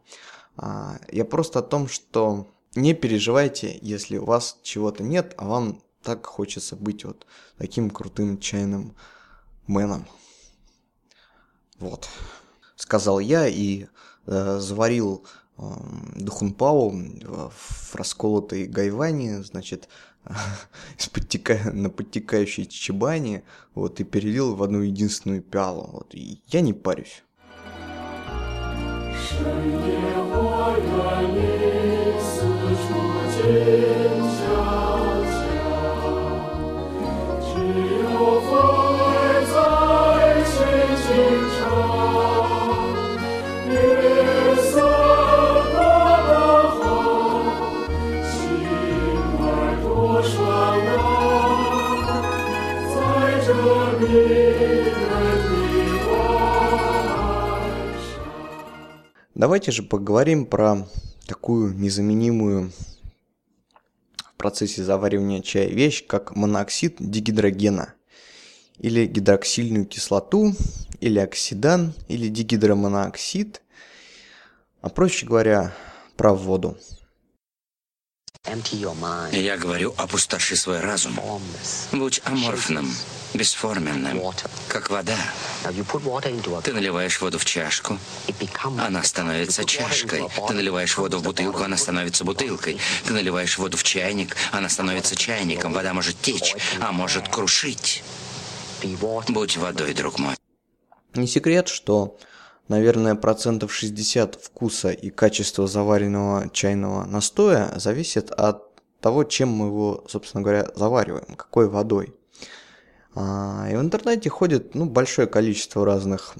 А, 0.56 0.98
я 1.10 1.24
просто 1.24 1.60
о 1.60 1.62
том, 1.62 1.88
что 1.88 2.46
не 2.74 2.92
переживайте, 2.92 3.78
если 3.80 4.18
у 4.18 4.26
вас 4.26 4.58
чего-то 4.62 5.02
нет, 5.02 5.34
а 5.38 5.46
вам 5.46 5.82
так 6.02 6.26
хочется 6.26 6.76
быть 6.76 7.04
вот 7.04 7.26
таким 7.56 7.88
крутым 7.88 8.38
чайным 8.38 8.94
мэном. 9.66 10.06
Вот 11.78 12.08
сказал 12.94 13.18
я 13.18 13.48
и 13.48 13.86
э, 14.26 14.58
заварил 14.60 15.24
э, 15.58 15.62
духунпау 16.14 16.92
в 16.92 17.96
расколотой 17.96 18.66
гайване, 18.66 19.42
значит, 19.42 19.88
подтека... 21.12 21.72
на 21.72 21.90
подтекающей 21.90 22.66
чебане, 22.66 23.42
вот, 23.74 23.98
и 23.98 24.04
перелил 24.04 24.54
в 24.54 24.62
одну 24.62 24.82
единственную 24.82 25.42
пиалу, 25.42 25.90
вот, 25.92 26.14
и 26.14 26.40
я 26.46 26.60
не 26.60 26.72
парюсь. 26.72 27.24
这 33.44 34.13
Давайте 59.44 59.72
же 59.72 59.82
поговорим 59.82 60.46
про 60.46 60.88
такую 61.26 61.74
незаменимую 61.74 62.72
в 64.16 64.34
процессе 64.38 64.82
заваривания 64.82 65.42
чая 65.42 65.66
вещь, 65.66 66.06
как 66.06 66.34
моноксид 66.34 66.96
дигидрогена, 66.98 67.92
или 68.78 69.04
гидроксильную 69.04 69.84
кислоту, 69.84 70.54
или 71.00 71.18
оксидан, 71.18 71.92
или 72.08 72.28
дигидромоноксид, 72.28 73.60
а 74.80 74.88
проще 74.88 75.26
говоря, 75.26 75.74
про 76.16 76.32
воду. 76.32 76.78
Я 79.32 79.56
говорю, 79.56 79.94
опустоши 79.96 80.54
свой 80.56 80.80
разум. 80.80 81.18
Будь 81.92 82.20
аморфным, 82.24 82.94
бесформенным, 83.32 84.20
как 84.68 84.90
вода. 84.90 85.16
Ты 86.62 86.72
наливаешь 86.72 87.20
воду 87.22 87.38
в 87.38 87.44
чашку, 87.46 87.98
она 88.78 89.02
становится 89.02 89.64
чашкой. 89.64 90.24
Ты 90.46 90.52
наливаешь 90.52 90.96
воду 90.98 91.18
в 91.18 91.22
бутылку, 91.22 91.62
она 91.62 91.78
становится 91.78 92.24
бутылкой. 92.24 92.78
Ты 93.04 93.14
наливаешь 93.14 93.56
воду 93.56 93.78
в 93.78 93.82
чайник, 93.82 94.36
она 94.52 94.68
становится 94.68 95.16
чайником. 95.16 95.72
Вода 95.72 95.94
может 95.94 96.20
течь, 96.20 96.54
а 96.80 96.92
может 96.92 97.28
крушить. 97.28 98.02
Будь 99.28 99.56
водой, 99.56 99.94
друг 99.94 100.18
мой. 100.18 100.36
Не 101.14 101.26
секрет, 101.26 101.68
что, 101.68 102.18
наверное, 102.68 103.14
процентов 103.14 103.72
60 103.72 104.36
вкуса 104.36 104.90
и 104.90 105.10
качества 105.10 105.66
заваренного 105.66 106.48
чайного 106.50 107.04
настоя 107.04 107.72
зависит 107.76 108.30
от 108.30 108.74
того, 109.00 109.24
чем 109.24 109.50
мы 109.50 109.66
его, 109.66 110.04
собственно 110.08 110.42
говоря, 110.42 110.68
завариваем, 110.74 111.34
какой 111.36 111.68
водой. 111.68 112.14
А, 113.14 113.68
и 113.70 113.76
в 113.76 113.80
интернете 113.80 114.30
ходит 114.30 114.74
ну, 114.74 114.86
большое 114.86 115.28
количество 115.28 115.84
разных 115.84 116.34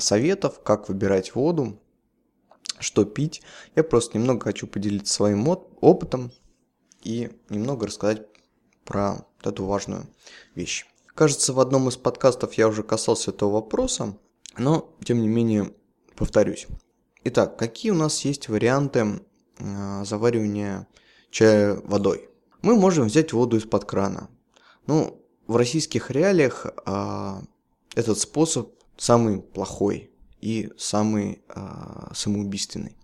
советов, 0.00 0.60
как 0.62 0.88
выбирать 0.88 1.34
воду, 1.34 1.78
что 2.80 3.04
пить. 3.04 3.42
Я 3.76 3.84
просто 3.84 4.18
немного 4.18 4.44
хочу 4.44 4.66
поделиться 4.66 5.12
своим 5.12 5.46
опытом 5.48 6.32
и 7.02 7.30
немного 7.48 7.86
рассказать 7.86 8.22
про 8.84 9.26
эту 9.44 9.64
важную 9.64 10.06
вещь. 10.54 10.86
Кажется, 11.14 11.52
в 11.52 11.60
одном 11.60 11.88
из 11.88 11.96
подкастов 11.96 12.54
я 12.54 12.68
уже 12.68 12.82
касался 12.82 13.30
этого 13.30 13.50
вопроса, 13.50 14.16
но 14.56 14.94
тем 15.04 15.20
не 15.20 15.28
менее 15.28 15.72
повторюсь. 16.16 16.66
Итак, 17.24 17.58
какие 17.58 17.90
у 17.90 17.96
нас 17.96 18.24
есть 18.24 18.48
варианты 18.48 19.20
заваривания 19.58 20.86
чая 21.30 21.80
водой? 21.84 22.28
Мы 22.62 22.76
можем 22.76 23.06
взять 23.06 23.32
воду 23.32 23.56
из-под 23.56 23.84
крана. 23.84 24.30
Ну, 24.86 25.22
в 25.46 25.56
российских 25.56 26.10
реалиях 26.10 26.66
а, 26.84 27.42
этот 27.94 28.18
способ 28.18 28.72
самый 28.96 29.40
плохой 29.40 30.10
и 30.40 30.70
самый 30.76 31.42
а, 31.48 32.12
самоубийственный. 32.14 32.96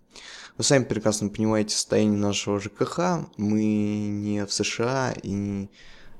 Вы 0.56 0.64
сами 0.64 0.84
прекрасно 0.84 1.28
понимаете 1.28 1.74
состояние 1.74 2.18
нашего 2.18 2.60
ЖКХ. 2.60 3.28
Мы 3.36 3.64
не 4.08 4.44
в 4.46 4.52
США 4.52 5.12
и 5.22 5.30
не, 5.30 5.70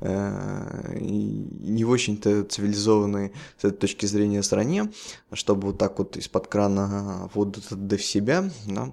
не 0.04 1.84
в 1.84 1.90
очень-то 1.90 2.44
цивилизованной 2.44 3.32
с 3.58 3.64
этой 3.64 3.78
точки 3.78 4.06
зрения 4.06 4.42
стране, 4.42 4.92
чтобы 5.32 5.68
вот 5.68 5.78
так 5.78 5.98
вот 5.98 6.16
из-под 6.16 6.46
крана 6.48 7.30
воду 7.32 7.60
до 7.70 7.98
себя, 7.98 8.50
да, 8.66 8.92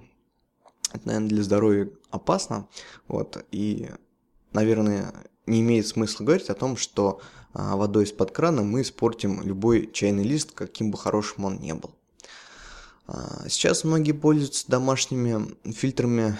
это, 0.92 1.06
наверное, 1.06 1.28
для 1.28 1.42
здоровья 1.42 1.90
опасно, 2.10 2.68
вот, 3.08 3.44
и, 3.50 3.90
наверное, 4.52 5.12
не 5.46 5.60
имеет 5.60 5.86
смысла 5.86 6.24
говорить 6.24 6.50
о 6.50 6.54
том, 6.54 6.76
что 6.76 7.20
а, 7.54 7.76
водой 7.76 8.04
из-под 8.04 8.30
крана 8.30 8.62
мы 8.62 8.82
испортим 8.82 9.42
любой 9.42 9.90
чайный 9.92 10.24
лист, 10.24 10.52
каким 10.52 10.90
бы 10.90 10.98
хорошим 10.98 11.44
он 11.44 11.58
ни 11.58 11.72
был. 11.72 11.94
А, 13.06 13.44
сейчас 13.48 13.84
многие 13.84 14.12
пользуются 14.12 14.70
домашними 14.70 15.54
фильтрами, 15.72 16.38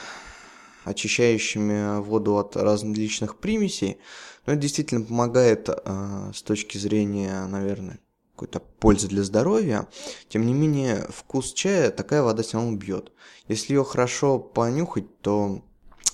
очищающими 0.85 2.01
воду 2.01 2.39
от 2.39 2.57
различных 2.57 3.37
примесей, 3.37 3.99
но 4.47 4.53
это 4.53 4.63
действительно 4.63 5.05
помогает 5.05 5.69
а, 5.69 6.31
с 6.35 6.43
точки 6.43 6.79
зрения, 6.79 7.47
наверное, 7.47 8.01
какой-то 8.35 8.61
пользы 8.61 9.09
для 9.09 9.23
здоровья. 9.23 9.89
Тем 10.29 10.47
не 10.47 10.55
менее, 10.55 11.07
вкус 11.11 11.53
чая 11.53 11.91
такая 11.91 12.23
вода 12.23 12.43
все 12.43 12.59
равно 12.59 12.77
бьет. 12.77 13.13
Если 13.49 13.75
ее 13.75 13.85
хорошо 13.85 14.39
понюхать, 14.39 15.21
то 15.21 15.63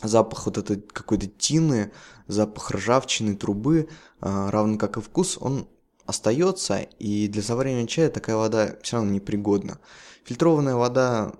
запах 0.02 0.46
вот 0.46 0.58
этой 0.58 0.80
какой-то 0.80 1.26
тины, 1.26 1.92
запах 2.26 2.70
ржавчины, 2.70 3.36
трубы, 3.36 3.88
а, 4.20 4.50
равно 4.50 4.78
как 4.78 4.98
и 4.98 5.00
вкус, 5.00 5.38
он 5.40 5.68
остается, 6.04 6.78
и 6.98 7.28
для 7.28 7.42
заваривания 7.42 7.86
чая 7.86 8.10
такая 8.10 8.36
вода 8.36 8.76
все 8.82 8.96
равно 8.96 9.12
непригодна. 9.12 9.78
Фильтрованная 10.24 10.74
вода, 10.74 11.32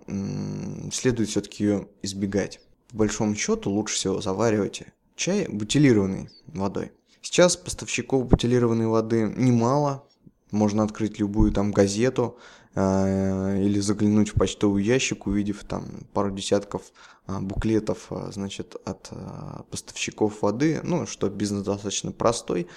следует 0.93 1.29
все-таки 1.29 1.65
ее 1.65 1.89
избегать. 2.03 2.61
В 2.91 2.97
большом 2.97 3.35
счету 3.35 3.71
лучше 3.71 3.97
всего 3.97 4.21
заваривать 4.23 4.83
чай 5.19 5.47
бутилированной 5.49 6.31
водой. 6.47 6.93
Сейчас 7.21 7.57
поставщиков 7.57 8.27
бутилированной 8.27 8.87
воды 8.87 9.35
немало, 9.37 10.09
можно 10.51 10.83
открыть 10.85 11.19
любую 11.19 11.53
там 11.53 11.73
газету 11.73 12.39
э, 12.75 13.63
или 13.63 13.81
заглянуть 13.81 14.31
в 14.31 14.35
почтовый 14.35 14.83
ящик, 14.83 15.27
увидев 15.27 15.65
там 15.65 15.85
пару 16.15 16.31
десятков 16.31 16.83
э, 17.27 17.39
буклетов, 17.41 18.07
э, 18.11 18.31
значит, 18.33 18.77
от 18.85 19.09
э, 19.11 19.63
поставщиков 19.71 20.41
воды, 20.41 20.81
ну, 20.85 21.07
что 21.07 21.29
бизнес 21.29 21.65
достаточно 21.65 22.13
простой, 22.13 22.69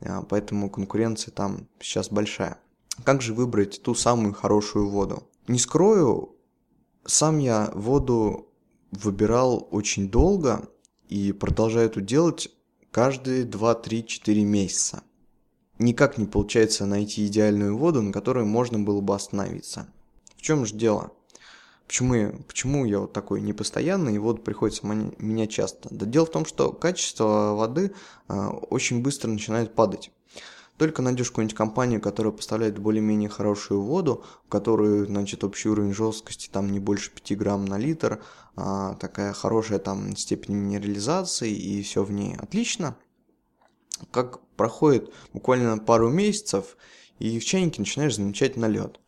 э, 0.00 0.22
поэтому 0.28 0.70
конкуренция 0.70 1.32
там 1.32 1.66
сейчас 1.80 2.08
большая. 2.08 2.58
Как 3.04 3.20
же 3.20 3.34
выбрать 3.34 3.82
ту 3.82 3.94
самую 3.94 4.32
хорошую 4.32 4.88
воду? 4.88 5.24
Не 5.48 5.58
скрою, 5.58 6.36
сам 7.04 7.38
я 7.38 7.70
воду 7.74 8.48
выбирал 8.90 9.68
очень 9.70 10.08
долго 10.08 10.68
и 11.08 11.32
продолжаю 11.32 11.86
это 11.86 12.00
делать 12.00 12.50
каждые 12.90 13.44
2, 13.44 13.74
3, 13.74 14.06
4 14.06 14.44
месяца 14.44 15.02
никак 15.78 16.18
не 16.18 16.26
получается 16.26 16.86
найти 16.86 17.26
идеальную 17.26 17.76
воду, 17.76 18.02
на 18.02 18.12
которой 18.12 18.44
можно 18.44 18.78
было 18.78 19.00
бы 19.00 19.14
остановиться. 19.14 19.88
В 20.36 20.42
чем 20.42 20.66
же 20.66 20.74
дело? 20.74 21.12
Почему 21.86 22.32
почему 22.46 22.84
я 22.84 23.00
вот 23.00 23.14
такой 23.14 23.40
непостоянный, 23.40 24.16
и 24.16 24.18
воду 24.18 24.42
приходится 24.42 24.86
менять 24.86 25.50
часто? 25.50 25.88
Да 25.90 26.04
дело 26.04 26.26
в 26.26 26.30
том, 26.30 26.44
что 26.44 26.72
качество 26.72 27.54
воды 27.54 27.92
э, 28.28 28.46
очень 28.70 29.00
быстро 29.00 29.30
начинает 29.30 29.74
падать. 29.74 30.10
Только 30.78 31.02
найдешь 31.02 31.30
какую-нибудь 31.30 31.56
компанию, 31.56 32.00
которая 32.00 32.32
поставляет 32.32 32.78
более-менее 32.78 33.28
хорошую 33.28 33.82
воду, 33.82 34.24
в 34.46 34.48
которой, 34.48 35.04
значит, 35.06 35.44
общий 35.44 35.68
уровень 35.68 35.92
жесткости 35.92 36.48
там 36.50 36.70
не 36.70 36.80
больше 36.80 37.10
5 37.10 37.36
грамм 37.36 37.64
на 37.66 37.78
литр, 37.78 38.22
а 38.56 38.94
такая 38.94 39.32
хорошая 39.32 39.80
там 39.80 40.16
степень 40.16 40.54
минерализации 40.54 41.52
и 41.52 41.82
все 41.82 42.02
в 42.04 42.12
ней 42.12 42.36
отлично– 42.36 42.96
как 44.10 44.40
проходит 44.56 45.12
буквально 45.32 45.78
пару 45.78 46.10
месяцев, 46.10 46.76
и 47.18 47.38
в 47.38 47.44
чайнике 47.44 47.80
начинаешь 47.80 48.16
замечать 48.16 48.56
налет. 48.56 49.00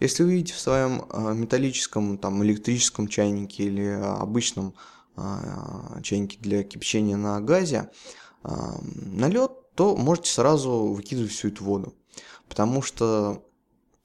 Если 0.00 0.24
вы 0.24 0.32
видите 0.32 0.54
в 0.54 0.58
своем 0.58 1.04
а, 1.10 1.32
металлическом, 1.32 2.18
там, 2.18 2.42
электрическом 2.42 3.06
чайнике 3.06 3.64
или 3.64 3.86
обычном 3.86 4.74
а, 5.16 6.00
чайнике 6.02 6.38
для 6.40 6.64
кипячения 6.64 7.16
на 7.16 7.40
газе 7.40 7.90
а, 8.42 8.80
налет, 8.82 9.52
то 9.74 9.96
можете 9.96 10.30
сразу 10.30 10.70
выкидывать 10.70 11.32
всю 11.32 11.48
эту 11.48 11.64
воду. 11.64 11.94
Потому 12.48 12.82
что 12.82 13.44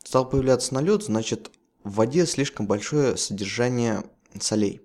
стал 0.03 0.29
появляться 0.29 0.73
налет, 0.73 1.03
значит 1.03 1.51
в 1.83 1.95
воде 1.95 2.25
слишком 2.25 2.67
большое 2.67 3.17
содержание 3.17 4.03
солей, 4.39 4.81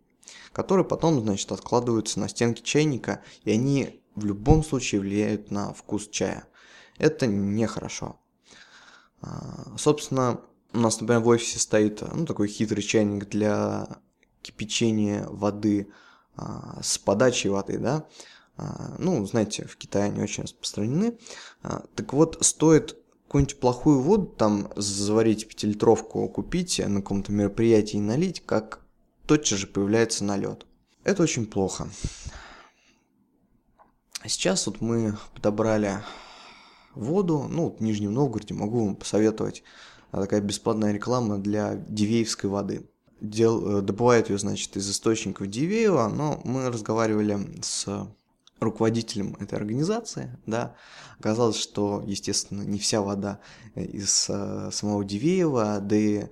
которые 0.53 0.85
потом, 0.85 1.21
значит, 1.21 1.53
откладываются 1.53 2.21
на 2.21 2.29
стенки 2.29 2.63
чайника, 2.63 3.23
и 3.45 3.53
они 3.53 4.03
в 4.15 4.25
любом 4.25 4.65
случае 4.65 5.01
влияют 5.01 5.51
на 5.51 5.73
вкус 5.73 6.09
чая. 6.09 6.47
Это 6.99 7.27
нехорошо. 7.27 8.21
А, 9.21 9.77
собственно, 9.79 10.41
у 10.73 10.79
нас, 10.79 11.01
например, 11.01 11.23
в 11.23 11.29
офисе 11.29 11.59
стоит 11.59 12.03
ну, 12.15 12.27
такой 12.27 12.49
хитрый 12.49 12.83
чайник 12.83 13.29
для 13.29 13.99
кипячения 14.43 15.27
воды 15.29 15.91
а, 16.37 16.81
с 16.83 16.99
подачей 16.99 17.51
воды, 17.51 17.79
да. 17.79 18.07
А, 18.57 18.95
ну, 18.99 19.25
знаете, 19.27 19.67
в 19.67 19.77
Китае 19.77 20.07
они 20.07 20.23
очень 20.23 20.45
распространены. 20.45 21.19
Так 21.95 22.13
вот, 22.13 22.39
стоит 22.41 22.97
какую-нибудь 23.27 23.61
плохую 23.61 24.01
воду 24.01 24.27
там 24.27 24.71
заварить 24.77 25.49
пятилитровку, 25.49 26.29
купить 26.29 26.79
на 26.87 27.01
каком-то 27.01 27.33
мероприятии 27.33 27.97
и 27.97 28.01
налить, 28.01 28.45
как 28.45 28.81
тотчас 29.27 29.61
же 29.61 29.67
появляется 29.67 30.23
налет. 30.25 30.67
Это 31.03 31.23
очень 31.23 31.47
плохо. 31.47 31.89
А 34.21 34.29
сейчас 34.29 34.67
вот 34.67 34.83
мы 34.83 35.17
подобрали 35.35 36.03
воду, 36.95 37.47
ну, 37.49 37.65
вот 37.65 37.79
в 37.79 37.83
Нижнем 37.83 38.13
Новгороде 38.13 38.53
могу 38.53 38.85
вам 38.85 38.97
посоветовать 38.97 39.63
а, 40.11 40.21
такая 40.21 40.43
бесплатная 40.43 40.93
реклама 40.93 41.39
для 41.39 41.75
Дивеевской 41.75 42.51
воды. 42.51 42.87
Дел, 43.21 43.79
э, 43.79 43.83
добывают 43.83 44.29
ее, 44.31 44.39
значит, 44.39 44.77
из 44.77 44.91
источников 44.91 45.47
Дивеева, 45.47 46.09
но 46.09 46.41
мы 46.45 46.69
разговаривали 46.69 47.39
с 47.63 48.07
руководителем 48.63 49.37
этой 49.41 49.59
организации, 49.59 50.39
да, 50.47 50.75
оказалось, 51.19 51.57
что, 51.57 52.03
естественно, 52.07 52.63
не 52.63 52.79
вся 52.79 53.03
вода 53.03 53.41
из 53.75 54.27
э, 54.29 54.71
самого 54.73 55.05
Дивеева, 55.05 55.81
да 55.81 55.97
и 55.97 56.17
э, 56.19 56.27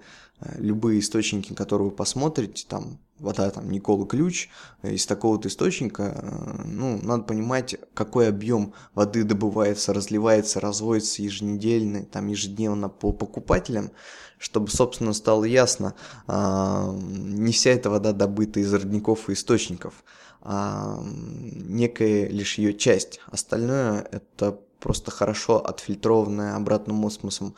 любые 0.58 1.00
источники, 1.00 1.52
которые 1.52 1.90
вы 1.90 1.94
посмотрите, 1.94 2.66
там 2.68 2.98
вода 3.20 3.50
там 3.50 3.70
Никола 3.70 4.06
Ключ 4.06 4.48
э, 4.82 4.94
из 4.94 5.06
такого-то 5.06 5.48
источника, 5.48 6.20
э, 6.22 6.62
ну, 6.64 6.98
надо 7.02 7.24
понимать, 7.24 7.76
какой 7.94 8.28
объем 8.28 8.72
воды 8.94 9.24
добывается, 9.24 9.92
разливается, 9.92 10.60
разводится 10.60 11.22
еженедельно, 11.22 12.04
там 12.04 12.26
ежедневно 12.26 12.88
по 12.88 13.12
покупателям, 13.12 13.92
чтобы, 14.38 14.70
собственно, 14.70 15.12
стало 15.12 15.44
ясно, 15.44 15.94
а, 16.26 16.90
не 16.98 17.52
вся 17.52 17.70
эта 17.70 17.90
вода 17.90 18.12
добыта 18.12 18.58
из 18.60 18.72
родников 18.72 19.28
и 19.28 19.34
источников, 19.34 20.02
а 20.42 20.98
некая 21.02 22.28
лишь 22.28 22.58
ее 22.58 22.74
часть. 22.74 23.20
Остальное 23.26 24.00
это 24.10 24.58
просто 24.80 25.10
хорошо 25.10 25.64
отфильтрованная 25.64 26.56
обратным 26.56 27.04
осмосом 27.04 27.54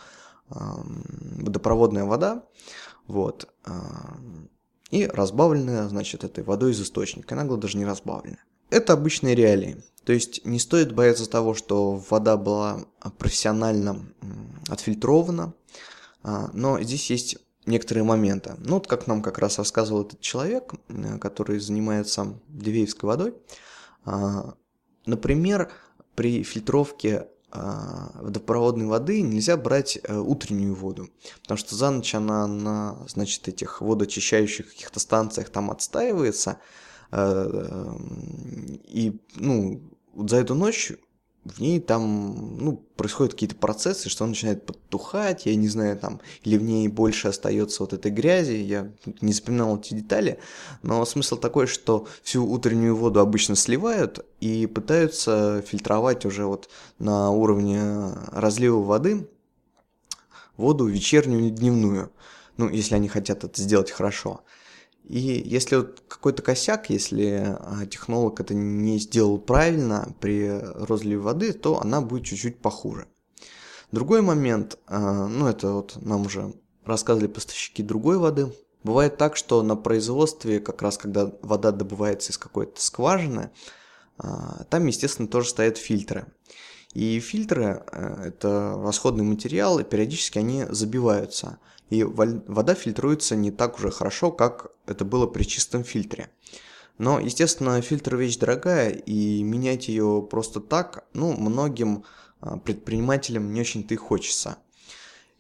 водопроводная 0.49 2.05
вода, 2.05 2.45
вот, 3.07 3.49
и 4.91 5.07
разбавленная, 5.07 5.89
значит, 5.89 6.25
этой 6.25 6.45
водой 6.45 6.73
из 6.73 6.83
источника, 6.83 7.35
иногда 7.35 7.57
даже 7.57 7.79
не 7.79 7.87
разбавленная. 7.87 8.45
Это 8.69 8.93
обычные 8.93 9.35
реалии. 9.35 9.83
То 10.05 10.13
есть 10.13 10.45
не 10.45 10.59
стоит 10.59 10.93
бояться 10.93 11.29
того, 11.29 11.55
что 11.55 12.03
вода 12.11 12.37
была 12.37 12.85
профессионально 13.19 14.01
отфильтрована, 14.69 15.55
а, 16.23 16.51
но 16.53 16.81
здесь 16.81 17.11
есть 17.11 17.39
некоторые 17.67 18.05
моменты. 18.05 18.55
Ну, 18.59 18.75
вот 18.75 18.87
как 18.87 19.07
нам 19.07 19.23
как 19.23 19.39
раз 19.39 19.59
рассказывал 19.59 20.03
этот 20.03 20.21
человек, 20.21 20.75
который 21.21 21.59
занимается 21.59 22.39
Дивеевской 22.49 23.09
водой. 23.09 23.35
А, 24.05 24.55
например, 25.07 25.71
при 26.15 26.43
фильтровке 26.43 27.29
а, 27.51 28.11
водопроводной 28.15 28.87
воды 28.87 29.21
нельзя 29.21 29.59
брать 29.59 29.99
э, 30.03 30.17
утреннюю 30.17 30.75
воду, 30.75 31.11
потому 31.43 31.59
что 31.59 31.75
за 31.75 31.91
ночь 31.91 32.15
она 32.15 32.47
на, 32.47 32.97
значит, 33.09 33.47
этих 33.47 33.83
водоочищающих 33.83 34.71
каких-то 34.71 34.99
станциях 35.01 35.51
там 35.51 35.71
отстаивается, 35.71 36.61
э, 37.11 37.95
и, 38.85 39.21
ну, 39.35 39.83
за 40.17 40.39
эту 40.39 40.55
ночь 40.55 40.93
в 41.45 41.61
ней 41.61 41.81
там, 41.81 42.59
ну, 42.59 42.77
происходят 42.97 43.35
какие-то 43.35 43.57
процессы, 43.57 44.09
что 44.09 44.25
он 44.25 44.31
начинает 44.31 44.65
подтухать, 44.65 45.47
я 45.47 45.57
не 45.57 45.69
знаю, 45.69 45.99
там, 45.99 46.21
или 46.45 46.57
в 46.57 46.63
ней 46.63 46.87
больше 46.87 47.29
остается 47.29 47.83
вот 47.83 47.93
этой 47.93 48.13
грязи, 48.13 48.53
я 48.53 48.93
не 49.21 49.33
запоминал 49.33 49.77
эти 49.77 49.95
детали, 49.95 50.39
но 50.83 51.05
смысл 51.05 51.37
такой, 51.37 51.67
что 51.67 52.07
всю 52.23 52.47
утреннюю 52.47 52.95
воду 52.95 53.21
обычно 53.21 53.57
сливают 53.57 54.25
и 54.41 54.67
пытаются 54.67 55.63
фильтровать 55.67 56.25
уже 56.25 56.47
вот 56.47 56.69
на 56.99 57.31
уровне 57.31 57.81
разлива 58.31 58.81
воды 58.81 59.29
воду 60.57 60.87
вечернюю 60.87 61.41
или 61.41 61.51
дневную, 61.51 62.13
ну, 62.57 62.69
если 62.69 62.95
они 62.95 63.09
хотят 63.09 63.43
это 63.43 63.61
сделать 63.61 63.91
хорошо. 63.91 64.43
И 65.05 65.19
если 65.19 65.77
вот 65.77 66.03
какой-то 66.07 66.43
косяк, 66.43 66.91
если 66.91 67.57
а, 67.59 67.87
технолог 67.87 68.41
это 68.41 68.55
не 68.55 68.99
сделал 68.99 69.39
правильно 69.39 70.15
при 70.21 70.49
розливе 70.61 71.19
воды, 71.19 71.53
то 71.53 71.81
она 71.81 72.01
будет 72.01 72.25
чуть-чуть 72.25 72.59
похуже. 72.59 73.09
Другой 73.91 74.23
момент, 74.23 74.79
а, 74.87 75.27
ну 75.27 75.49
это 75.49 75.73
вот 75.73 75.97
нам 76.01 76.27
уже 76.27 76.55
рассказывали 76.85 77.29
поставщики 77.29 77.83
другой 77.83 78.19
воды, 78.19 78.53
бывает 78.85 79.17
так, 79.17 79.37
что 79.37 79.63
на 79.63 79.77
производстве, 79.77 80.61
как 80.61 80.83
раз 80.83 80.99
когда 80.99 81.33
вода 81.43 81.73
добывается 81.73 82.31
из 82.31 82.39
какой-то 82.39 82.81
скважины, 82.81 83.51
а, 84.19 84.65
там, 84.71 84.87
естественно, 84.87 85.29
тоже 85.29 85.49
стоят 85.49 85.79
фильтры. 85.79 86.27
И 86.95 87.19
фильтры– 87.21 87.85
это 87.93 88.79
расходный 88.83 89.25
материал, 89.25 89.79
и 89.79 89.85
периодически 89.85 90.39
они 90.39 90.65
забиваются– 90.69 91.59
и 91.93 92.05
вода 92.05 92.75
фильтруется 92.75 93.37
не 93.37 93.51
так 93.51 93.79
уже 93.79 93.91
хорошо, 93.91 94.33
как 94.33 94.71
это 94.87 95.05
было 95.05 95.27
при 95.27 95.43
чистом 95.43 95.85
фильтре. 95.85 96.31
Но, 96.97 97.21
естественно, 97.21 97.83
фильтр 97.83 98.17
вещь 98.17 98.39
дорогая, 98.39 98.93
и 98.93 99.43
менять 99.43 99.89
ее 99.89 100.27
просто 100.31 100.61
так, 100.61 101.05
ну, 101.13 101.37
многим 101.37 102.05
а, 102.41 102.57
предпринимателям 102.57 103.53
не 103.53 103.61
очень-то 103.61 103.93
и 103.93 103.99
хочется. 103.99 104.57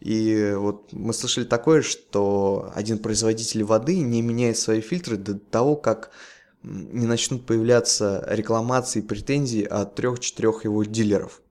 И 0.00 0.54
вот 0.54 0.92
мы 0.92 1.14
слышали 1.14 1.44
такое, 1.44 1.80
что 1.80 2.70
один 2.74 2.98
производитель 2.98 3.64
воды 3.64 4.00
не 4.00 4.20
меняет 4.20 4.58
свои 4.58 4.82
фильтры 4.82 5.16
до 5.16 5.38
того, 5.38 5.76
как 5.76 6.10
не 6.62 7.06
начнут 7.06 7.46
появляться 7.46 8.26
рекламации 8.28 8.98
и 8.98 9.06
претензии 9.06 9.64
от 9.64 9.94
трех-четырех 9.94 10.64
его 10.64 10.84
дилеров. 10.84 11.41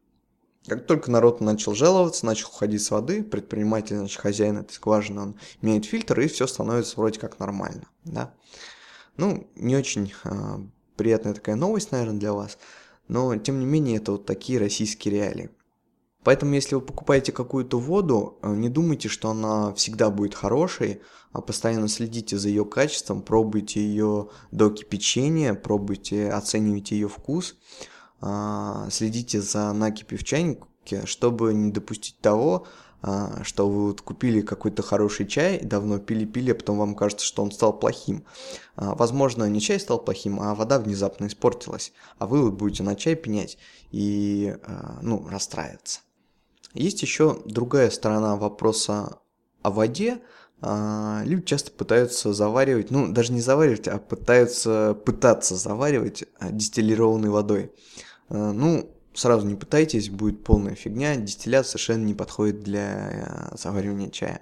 Как 0.67 0.85
только 0.85 1.09
народ 1.09 1.41
начал 1.41 1.73
жаловаться, 1.73 2.25
начал 2.25 2.49
уходить 2.49 2.83
с 2.83 2.91
воды, 2.91 3.23
предприниматель, 3.23 3.97
значит, 3.97 4.19
хозяин 4.19 4.57
этой 4.57 4.73
скважины, 4.73 5.21
он 5.21 5.35
меняет 5.61 5.85
фильтр, 5.85 6.19
и 6.19 6.27
все 6.27 6.45
становится 6.45 6.97
вроде 6.97 7.19
как 7.19 7.39
нормально, 7.39 7.87
да. 8.03 8.33
Ну, 9.17 9.49
не 9.55 9.75
очень 9.75 10.13
э, 10.23 10.29
приятная 10.95 11.33
такая 11.33 11.55
новость, 11.55 11.91
наверное, 11.91 12.19
для 12.19 12.33
вас, 12.33 12.59
но, 13.07 13.35
тем 13.37 13.59
не 13.59 13.65
менее, 13.65 13.97
это 13.97 14.13
вот 14.13 14.25
такие 14.25 14.59
российские 14.59 15.15
реалии. 15.15 15.49
Поэтому, 16.23 16.53
если 16.53 16.75
вы 16.75 16.81
покупаете 16.81 17.31
какую-то 17.31 17.79
воду, 17.79 18.37
э, 18.43 18.53
не 18.53 18.69
думайте, 18.69 19.09
что 19.09 19.31
она 19.31 19.73
всегда 19.73 20.11
будет 20.11 20.35
хорошей, 20.35 21.01
а 21.31 21.41
постоянно 21.41 21.87
следите 21.87 22.37
за 22.37 22.49
ее 22.49 22.65
качеством, 22.65 23.23
пробуйте 23.23 23.81
ее 23.81 24.29
до 24.51 24.69
кипячения, 24.69 25.55
пробуйте, 25.55 26.29
оценивайте 26.29 26.95
ее 26.95 27.07
вкус, 27.07 27.55
следите 28.91 29.41
за 29.41 29.73
накипью 29.73 30.19
в 30.19 30.23
чайнике, 30.23 31.05
чтобы 31.05 31.53
не 31.53 31.71
допустить 31.71 32.19
того, 32.19 32.67
а, 33.03 33.43
что 33.43 33.67
вы 33.67 33.87
вот 33.87 34.01
купили 34.01 34.41
какой-то 34.41 34.83
хороший 34.83 35.25
чай, 35.25 35.59
давно 35.63 35.97
пили-пили, 35.97 36.51
а 36.51 36.55
потом 36.55 36.77
вам 36.77 36.95
кажется, 36.95 37.25
что 37.25 37.41
он 37.41 37.51
стал 37.51 37.73
плохим. 37.73 38.25
А, 38.75 38.93
возможно, 38.93 39.45
не 39.45 39.59
чай 39.59 39.79
стал 39.79 39.99
плохим, 39.99 40.39
а 40.39 40.53
вода 40.53 40.77
внезапно 40.79 41.25
испортилась, 41.25 41.93
а 42.19 42.27
вы 42.27 42.43
вот 42.43 42.53
будете 42.53 42.83
на 42.83 42.95
чай 42.95 43.15
пенять 43.15 43.57
и, 43.89 44.55
ну, 45.01 45.27
расстраиваться. 45.27 46.01
Есть 46.73 47.01
еще 47.01 47.41
другая 47.45 47.89
сторона 47.89 48.35
вопроса 48.35 49.17
о 49.63 49.71
воде. 49.71 50.19
Люди 50.61 51.43
часто 51.43 51.71
пытаются 51.71 52.33
заваривать, 52.33 52.91
ну, 52.91 53.11
даже 53.11 53.33
не 53.33 53.41
заваривать, 53.41 53.87
а 53.87 53.97
пытаются 53.97 54.95
пытаться 55.05 55.55
заваривать 55.55 56.23
дистиллированной 56.39 57.29
водой. 57.29 57.71
Ну, 58.33 58.89
сразу 59.13 59.45
не 59.45 59.55
пытайтесь, 59.55 60.09
будет 60.09 60.43
полная 60.43 60.75
фигня, 60.75 61.15
дистиллят 61.15 61.67
совершенно 61.67 62.05
не 62.05 62.13
подходит 62.13 62.61
для 62.61 63.51
э, 63.51 63.57
заваривания 63.57 64.09
чая. 64.09 64.41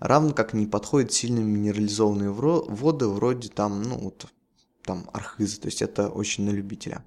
Равно 0.00 0.32
как 0.32 0.52
не 0.52 0.66
подходят 0.66 1.12
сильно 1.12 1.38
минерализованные 1.38 2.30
воды, 2.30 3.06
вроде 3.06 3.48
там, 3.48 3.82
ну, 3.82 3.98
вот, 3.98 4.26
там, 4.82 5.08
архиза, 5.12 5.60
то 5.60 5.66
есть 5.66 5.82
это 5.82 6.08
очень 6.08 6.44
на 6.44 6.50
любителя. 6.50 7.04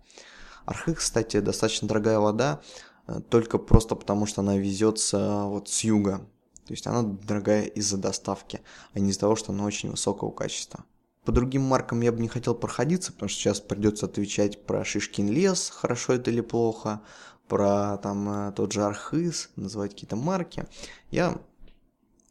Архиз, 0.65 0.95
кстати, 0.95 1.39
достаточно 1.39 1.87
дорогая 1.87 2.19
вода, 2.19 2.61
э, 3.07 3.19
только 3.29 3.57
просто 3.57 3.95
потому, 3.95 4.25
что 4.25 4.41
она 4.41 4.57
везется 4.57 5.43
вот 5.43 5.69
с 5.69 5.83
юга. 5.83 6.19
То 6.65 6.73
есть 6.73 6.85
она 6.85 7.03
дорогая 7.03 7.63
из-за 7.63 7.97
доставки, 7.97 8.61
а 8.93 8.99
не 8.99 9.11
из-за 9.11 9.21
того, 9.21 9.35
что 9.35 9.53
она 9.53 9.63
очень 9.63 9.89
высокого 9.89 10.31
качества. 10.31 10.83
По 11.27 11.33
другим 11.33 11.63
маркам 11.63 11.99
я 11.99 12.13
бы 12.13 12.21
не 12.21 12.29
хотел 12.29 12.55
проходиться, 12.55 13.11
потому 13.11 13.27
что 13.27 13.37
сейчас 13.41 13.59
придется 13.59 14.05
отвечать 14.05 14.63
про 14.63 14.85
Шишкин 14.85 15.29
лес, 15.29 15.69
хорошо 15.75 16.13
это 16.13 16.31
или 16.31 16.39
плохо, 16.39 17.01
про 17.49 17.97
там 17.97 18.29
э, 18.29 18.51
тот 18.53 18.71
же 18.71 18.85
Архыз, 18.85 19.49
называть 19.57 19.91
какие-то 19.91 20.15
марки. 20.15 20.63
Я 21.11 21.37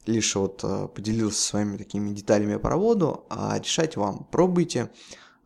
лишь 0.06 0.34
вот 0.34 0.64
э, 0.64 0.88
поделился 0.88 1.42
с 1.42 1.52
вами 1.52 1.76
такими 1.76 2.08
деталями 2.14 2.56
по 2.56 2.74
воду, 2.74 3.26
а 3.28 3.58
решать 3.58 3.98
вам. 3.98 4.26
Пробуйте, 4.30 4.90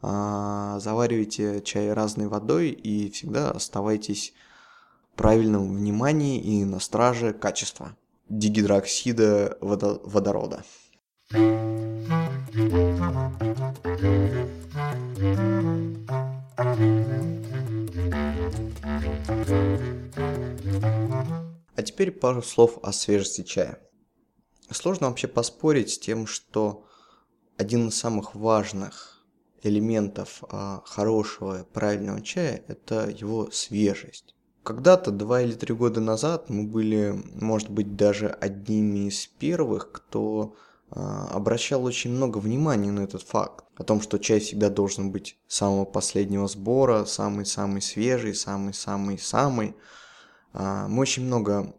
а, 0.00 0.78
заваривайте 0.78 1.60
чай 1.62 1.92
разной 1.92 2.28
водой 2.28 2.70
и 2.70 3.10
всегда 3.10 3.50
оставайтесь 3.50 4.32
в 5.12 5.16
правильном 5.16 5.74
внимании 5.74 6.40
и 6.40 6.64
на 6.64 6.78
страже 6.78 7.32
качества 7.32 7.96
дигидроксида 8.28 9.58
водорода. 9.60 10.62
А 12.52 12.58
теперь 21.84 22.10
пару 22.10 22.42
слов 22.42 22.80
о 22.82 22.92
свежести 22.92 23.42
чая. 23.42 23.78
Сложно 24.68 25.08
вообще 25.08 25.28
поспорить 25.28 25.90
с 25.90 25.98
тем, 26.00 26.26
что 26.26 26.86
один 27.56 27.86
из 27.88 27.96
самых 27.96 28.34
важных 28.34 29.24
элементов 29.62 30.42
а, 30.48 30.82
хорошего, 30.84 31.64
правильного 31.72 32.20
чая– 32.20 32.64
это 32.66 33.08
его 33.08 33.52
свежесть. 33.52 34.34
Когда-то, 34.64 35.12
два 35.12 35.42
или 35.42 35.52
три 35.52 35.72
года 35.72 36.00
назад, 36.00 36.50
мы 36.50 36.64
были, 36.64 37.14
может 37.40 37.70
быть, 37.70 37.94
даже 37.94 38.28
одними 38.28 39.06
из 39.08 39.26
первых, 39.26 39.92
кто 39.92 40.56
обращал 40.90 41.85
очень 41.85 42.11
много 42.11 42.38
внимания 42.38 42.90
на 42.90 43.00
этот 43.00 43.22
факт. 43.22 43.64
О 43.76 43.85
том, 43.85 44.00
что 44.00 44.18
чай 44.18 44.40
всегда 44.40 44.70
должен 44.70 45.11
быть 45.11 45.38
самого 45.46 45.85
последнего 45.85 46.48
сбора, 46.48 47.05
самый-самый 47.05 47.81
свежий, 47.81 48.35
самый-самый-самый. 48.35 49.76
А, 50.53 50.88
мы 50.88 51.03
очень 51.03 51.24
много 51.24 51.74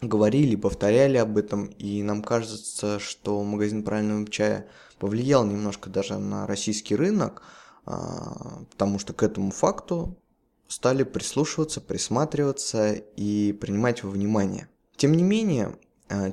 говорили, 0.00 0.56
повторяли 0.56 1.16
об 1.16 1.36
этом, 1.36 1.66
и 1.66 2.02
нам 2.02 2.22
кажется, 2.22 2.98
что 2.98 3.42
магазин 3.42 3.82
правильного 3.82 4.28
чая 4.28 4.68
повлиял 4.98 5.44
немножко 5.44 5.90
даже 5.90 6.18
на 6.18 6.46
российский 6.46 6.96
рынок, 6.96 7.42
а, 7.86 8.62
потому 8.70 8.98
что 8.98 9.12
к 9.12 9.22
этому 9.22 9.50
факту 9.50 10.16
стали 10.68 11.02
прислушиваться, 11.02 11.80
присматриваться 11.80 12.92
и 12.92 13.52
принимать 13.52 14.02
во 14.02 14.10
внимание. 14.10 14.68
Тем 14.96 15.12
не 15.12 15.22
менее, 15.22 15.66
а, 15.66 15.78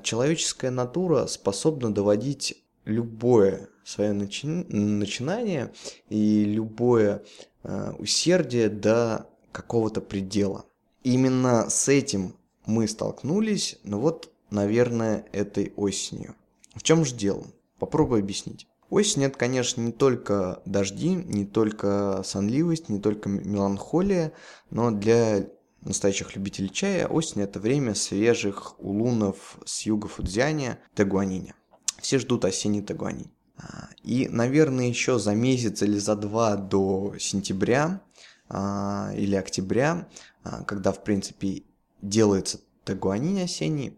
человеческая 0.04 0.72
натура 0.72 1.26
способна 1.28 1.94
доводить 1.94 2.63
любое 2.86 3.70
свое 3.84 4.13
начи... 4.13 4.48
начинание 4.48 5.74
и 6.10 6.44
любое 6.44 7.24
э, 7.63 7.92
усердие 7.98 8.70
до 8.70 9.28
какого-то 9.52 10.02
предела. 10.02 10.65
Именно 11.04 11.70
с 11.70 11.88
этим 11.88 12.36
мы 12.65 12.88
столкнулись, 12.88 13.80
ну 13.84 14.00
вот, 14.00 14.32
наверное, 14.52 15.26
этой 15.32 15.74
осенью. 15.76 16.36
В 16.76 16.84
чем 16.84 17.06
же 17.06 17.15
дело? 17.15 17.46
Попробую 17.80 18.20
объяснить. 18.22 18.68
Осень 18.89 19.24
это, 19.24 19.38
конечно, 19.38 19.82
не 19.82 19.92
только 19.92 20.62
дожди, 20.65 21.10
не 21.10 21.46
только 21.46 22.22
сонливость, 22.26 22.89
не 22.89 23.00
только 23.00 23.30
меланхолия, 23.30 24.34
но 24.72 24.92
для 24.92 25.48
настоящих 25.82 26.36
любителей 26.36 26.70
чая 26.70 27.08
осень 27.08 27.42
это 27.42 27.60
время 27.60 27.96
свежих 27.96 28.80
улунов 28.80 29.58
с 29.65 29.82
юга 29.84 30.08
Фудзяня, 30.08 30.80
Тагуаниня. 30.96 31.56
Все 32.02 32.20
ждут 32.20 32.46
осенний 32.46 32.82
Тагуанинь. 32.82 33.32
А, 33.58 33.89
и, 34.04 34.28
наверное, 34.30 34.88
еще 34.88 35.20
за 35.20 35.36
месяц 35.36 35.82
или 35.82 35.98
за 35.98 36.15
два 36.15 36.56
до 36.56 37.15
сентября 37.20 38.02
а, 38.48 39.12
или 39.15 39.36
октября, 39.36 40.08
а, 40.44 40.63
когда, 40.63 40.92
в 40.92 41.04
принципе, 41.04 41.63
делается 42.02 42.62
тагуанин 42.86 43.44
осенний, 43.44 43.98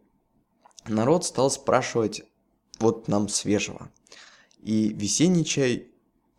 народ 0.87 1.25
стал 1.25 1.51
спрашивать 1.51 2.23
вот 2.79 3.07
нам 3.07 3.29
свежего. 3.29 3.91
И 4.61 4.89
весенний 4.89 5.45
чай 5.45 5.91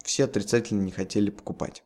все 0.03 0.25
отрицательно 0.25 0.83
не 0.83 0.91
хотели 0.91 1.31
покупать. 1.31 1.85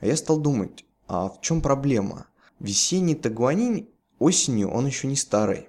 А 0.00 0.06
я 0.06 0.16
стал 0.16 0.38
думать, 0.38 0.84
а 1.06 1.28
в 1.28 1.40
чем 1.40 1.60
проблема? 1.60 2.26
Весенний 2.60 3.14
тагуанин 3.14 3.88
осенью 4.18 4.70
он 4.70 4.86
еще 4.86 5.06
не 5.06 5.16
старый. 5.16 5.68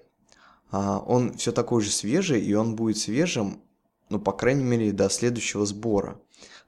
А 0.72 1.00
он 1.00 1.38
все 1.38 1.52
такой 1.52 1.82
же 1.82 1.92
свежий, 1.92 2.42
и 2.42 2.54
он 2.54 2.76
будет 2.76 2.98
свежим 2.98 3.62
ну, 4.10 4.20
по 4.20 4.32
крайней 4.32 4.64
мере, 4.64 4.92
до 4.92 5.10
следующего 5.10 5.66
сбора. 5.66 6.20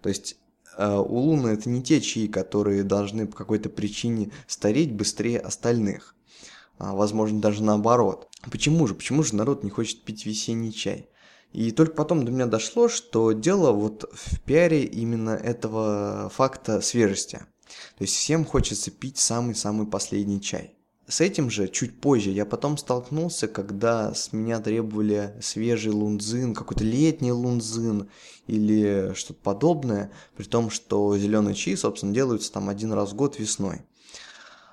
То 0.02 0.10
есть 0.10 0.38
э, 0.78 0.96
у 0.98 1.18
Луны 1.18 1.50
это 1.50 1.70
не 1.70 1.84
те 1.84 2.02
чаи, 2.02 2.28
которые 2.28 2.84
должны 2.84 3.28
по 3.28 3.36
какой-то 3.36 3.70
причине 3.70 4.32
стареть 4.48 4.94
быстрее 4.94 5.40
остальных. 5.40 6.16
А, 6.80 6.94
возможно, 6.94 7.42
даже 7.42 7.64
наоборот. 7.64 8.28
Почему 8.52 8.88
же? 8.88 8.96
Почему 8.96 9.24
же 9.24 9.36
народ 9.36 9.64
не 9.64 9.70
хочет 9.70 10.04
пить 10.04 10.26
весенний 10.26 10.74
чай? 10.74 11.10
И 11.54 11.72
только 11.72 11.94
потом 11.94 12.26
до 12.26 12.32
меня 12.32 12.46
дошло, 12.46 12.90
что 12.90 13.32
дело 13.32 13.72
вот 13.72 14.10
в 14.14 14.42
пиаре 14.42 14.84
именно 14.84 15.32
этого 15.32 16.30
факта 16.34 16.82
свежести. 16.82 17.46
То 17.98 18.04
есть 18.04 18.16
всем 18.16 18.46
хочется 18.46 18.92
пить 18.92 19.18
самый-самый 19.18 19.88
последний 19.88 20.42
чай. 20.42 20.78
С 21.08 21.22
этим 21.22 21.50
же 21.50 21.70
чуть 21.70 22.02
позже 22.02 22.32
я 22.32 22.46
потом 22.46 22.78
столкнулся, 22.78 23.48
когда 23.48 24.14
с 24.14 24.34
меня 24.34 24.60
требовали 24.60 25.34
свежий 25.42 25.94
лунзин, 25.94 26.54
какой-то 26.54 26.84
летний 26.84 27.32
лунзин 27.32 28.10
или 28.46 29.14
что-то 29.16 29.40
подобное, 29.42 30.12
при 30.36 30.44
том, 30.44 30.70
что 30.70 31.18
зеленые 31.18 31.56
чаи, 31.56 31.76
собственно, 31.76 32.14
делаются 32.14 32.52
там 32.52 32.68
один 32.68 32.92
раз 32.92 33.12
в 33.12 33.16
год 33.16 33.40
весной. 33.40 33.84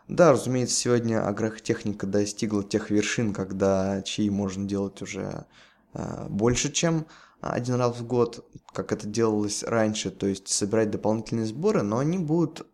Да, 0.09 0.33
разумеется, 0.33 0.75
сегодня 0.75 1.25
агротехника 1.25 2.09
достигла 2.09 2.65
тех 2.65 2.91
вершин, 2.91 3.33
когда 3.33 4.03
чаи 4.03 4.29
можно 4.29 4.67
делать 4.67 5.01
уже 5.03 5.47
э, 5.95 6.27
больше, 6.29 6.73
чем 6.73 7.07
один 7.41 7.77
раз 7.77 7.97
в 7.97 8.07
год, 8.07 8.45
как 8.73 8.93
это 8.93 9.07
делалось 9.07 9.63
раньше, 9.63 10.11
то 10.11 10.27
есть 10.27 10.49
собирать 10.49 10.91
дополнительные 10.91 11.47
сборы, 11.47 11.83
но 11.83 11.99
они 11.99 12.19
будут 12.19 12.67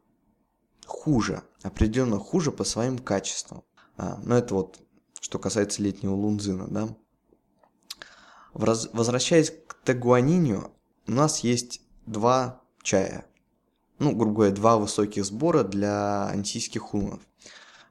хуже, 0.90 1.42
определенно 1.62 2.18
хуже 2.18 2.53
по 2.53 2.64
своим 2.64 2.98
качествам. 2.98 3.62
А, 3.96 4.20
но 4.22 4.37
это 4.37 4.55
вот, 4.55 4.81
что 5.20 5.38
касается 5.38 5.83
летнего 5.83 6.14
лунзина, 6.14 6.68
да. 6.68 6.88
Возвращаясь 8.53 9.50
к 9.50 9.74
тагуаниню, 9.85 10.72
у 11.07 11.12
нас 11.12 11.40
есть 11.40 11.81
два 12.07 12.62
чая. 12.83 13.26
Ну, 13.98 14.14
грубо 14.16 14.35
говоря, 14.35 14.55
два 14.55 14.76
высоких 14.76 15.24
сбора 15.24 15.62
для 15.62 16.26
антийских 16.26 16.94
лунов. 16.94 17.20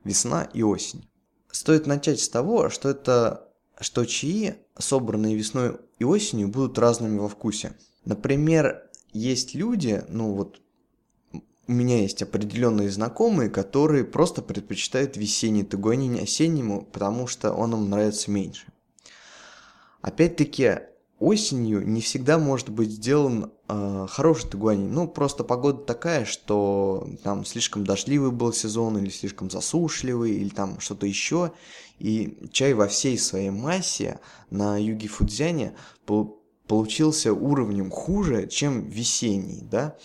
Весна 0.04 0.44
и 0.44 0.64
осень. 0.64 1.10
Стоит 1.52 1.88
начать 1.88 2.20
с 2.20 2.30
того, 2.30 2.70
что 2.70 2.90
это 2.90 3.50
что 3.80 4.06
чаи, 4.06 4.56
собранные 4.78 5.36
весной 5.36 5.78
и 6.00 6.04
осенью, 6.04 6.50
будут 6.50 6.78
разными 6.78 7.18
во 7.18 7.30
вкусе. 7.30 7.78
Например, 8.06 8.90
есть 9.14 9.56
люди, 9.56 10.04
ну 10.10 10.34
вот 10.34 10.62
у 11.69 11.71
меня 11.71 12.01
есть 12.01 12.23
определенные 12.23 12.89
знакомые, 12.89 13.51
которые 13.51 14.03
просто 14.03 14.41
предпочитают 14.41 15.17
весенний 15.17 15.63
тагуанин 15.63 16.15
осеннему, 16.15 16.82
потому 16.91 17.27
что 17.27 17.53
он 17.53 17.73
им 17.73 17.91
нравится 17.91 18.32
меньше. 18.32 18.65
Опять-таки, 20.01 20.79
осенью 21.19 21.88
не 21.88 22.01
всегда 22.01 22.39
может 22.39 22.69
быть 22.69 22.89
сделан 22.89 23.51
э, 23.67 24.08
хороший 24.10 24.49
тагуанин. 24.49 24.91
Ну, 24.91 25.08
просто 25.08 25.43
погода 25.43 25.84
такая, 25.84 26.25
что 26.25 27.08
там 27.23 27.45
слишком 27.45 27.84
дождливый 27.84 28.32
был 28.32 28.51
сезон, 28.51 28.97
или 28.97 29.10
слишком 29.10 29.51
засушливый, 29.51 30.32
или 30.32 30.49
там 30.49 30.79
что-то 30.79 31.05
еще. 31.05 31.51
И 31.99 32.49
чай 32.51 32.73
во 32.73 32.88
всей 32.88 33.15
своей 33.19 33.51
массе 33.51 34.19
на 34.49 34.82
юге 34.82 35.08
Фудзяне 35.08 35.75
получился 36.67 37.32
уровнем 37.32 37.91
хуже, 37.91 38.47
чем 38.47 38.89
весенний, 38.89 39.62
да. 39.62 39.95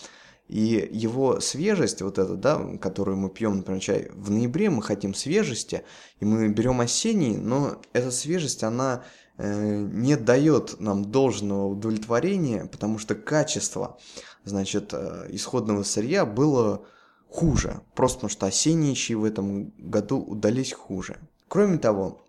И 0.47 0.89
его 0.91 1.39
свежесть, 1.39 2.01
вот 2.01 2.19
эта, 2.19 2.35
да, 2.35 2.77
которую 2.79 3.17
мы 3.17 3.29
пьем, 3.29 3.57
например, 3.57 3.81
чай, 3.81 4.09
в 4.13 4.29
ноябре 4.29 4.69
мы 4.69 4.83
хотим 4.83 5.13
свежести, 5.13 5.83
и 6.19 6.25
мы 6.25 6.47
берем 6.49 6.81
осенний, 6.81 7.35
но 7.35 7.81
эта 7.93 8.11
свежесть, 8.11 8.63
она 8.63 9.03
Э, 9.37 9.85
не 9.91 10.15
дает 10.15 10.79
нам 10.79 11.11
должного 11.11 11.67
удовлетворения, 11.67 12.65
потому 12.65 12.97
что 12.97 13.15
качество, 13.15 13.97
значит, 14.45 14.93
э, 14.93 15.27
исходного 15.31 15.83
сырья 15.83 16.25
было 16.25 16.85
хуже, 17.27 17.81
просто 17.95 18.19
потому 18.19 18.29
что 18.29 18.45
осенние 18.45 18.95
чаи 18.95 19.15
в 19.15 19.25
этом 19.25 19.73
году 19.77 20.19
удались 20.19 20.71
хуже. 20.71 21.17
Кроме 21.49 21.79
того, 21.79 22.24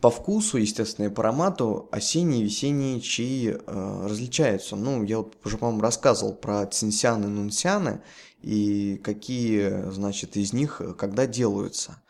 по 0.00 0.10
вкусу, 0.10 0.58
естественно, 0.58 1.06
и 1.06 1.10
по 1.10 1.22
аромату 1.22 1.88
осенние 1.90 2.40
и 2.40 2.44
весенние 2.44 3.00
чаи 3.00 3.56
э, 3.56 4.06
различаются. 4.06 4.76
Ну, 4.76 5.02
я 5.02 5.18
вот 5.18 5.36
уже, 5.44 5.58
по-моему, 5.58 5.80
рассказывал 5.82 6.34
про 6.34 6.66
цинсяны 6.66 7.26
и 7.26 7.28
нунсяны 7.28 8.02
и 8.42 9.00
какие, 9.02 9.90
значит, 9.90 10.36
из 10.36 10.52
них 10.52 10.80
когда 10.98 11.26
делаются. 11.26 12.02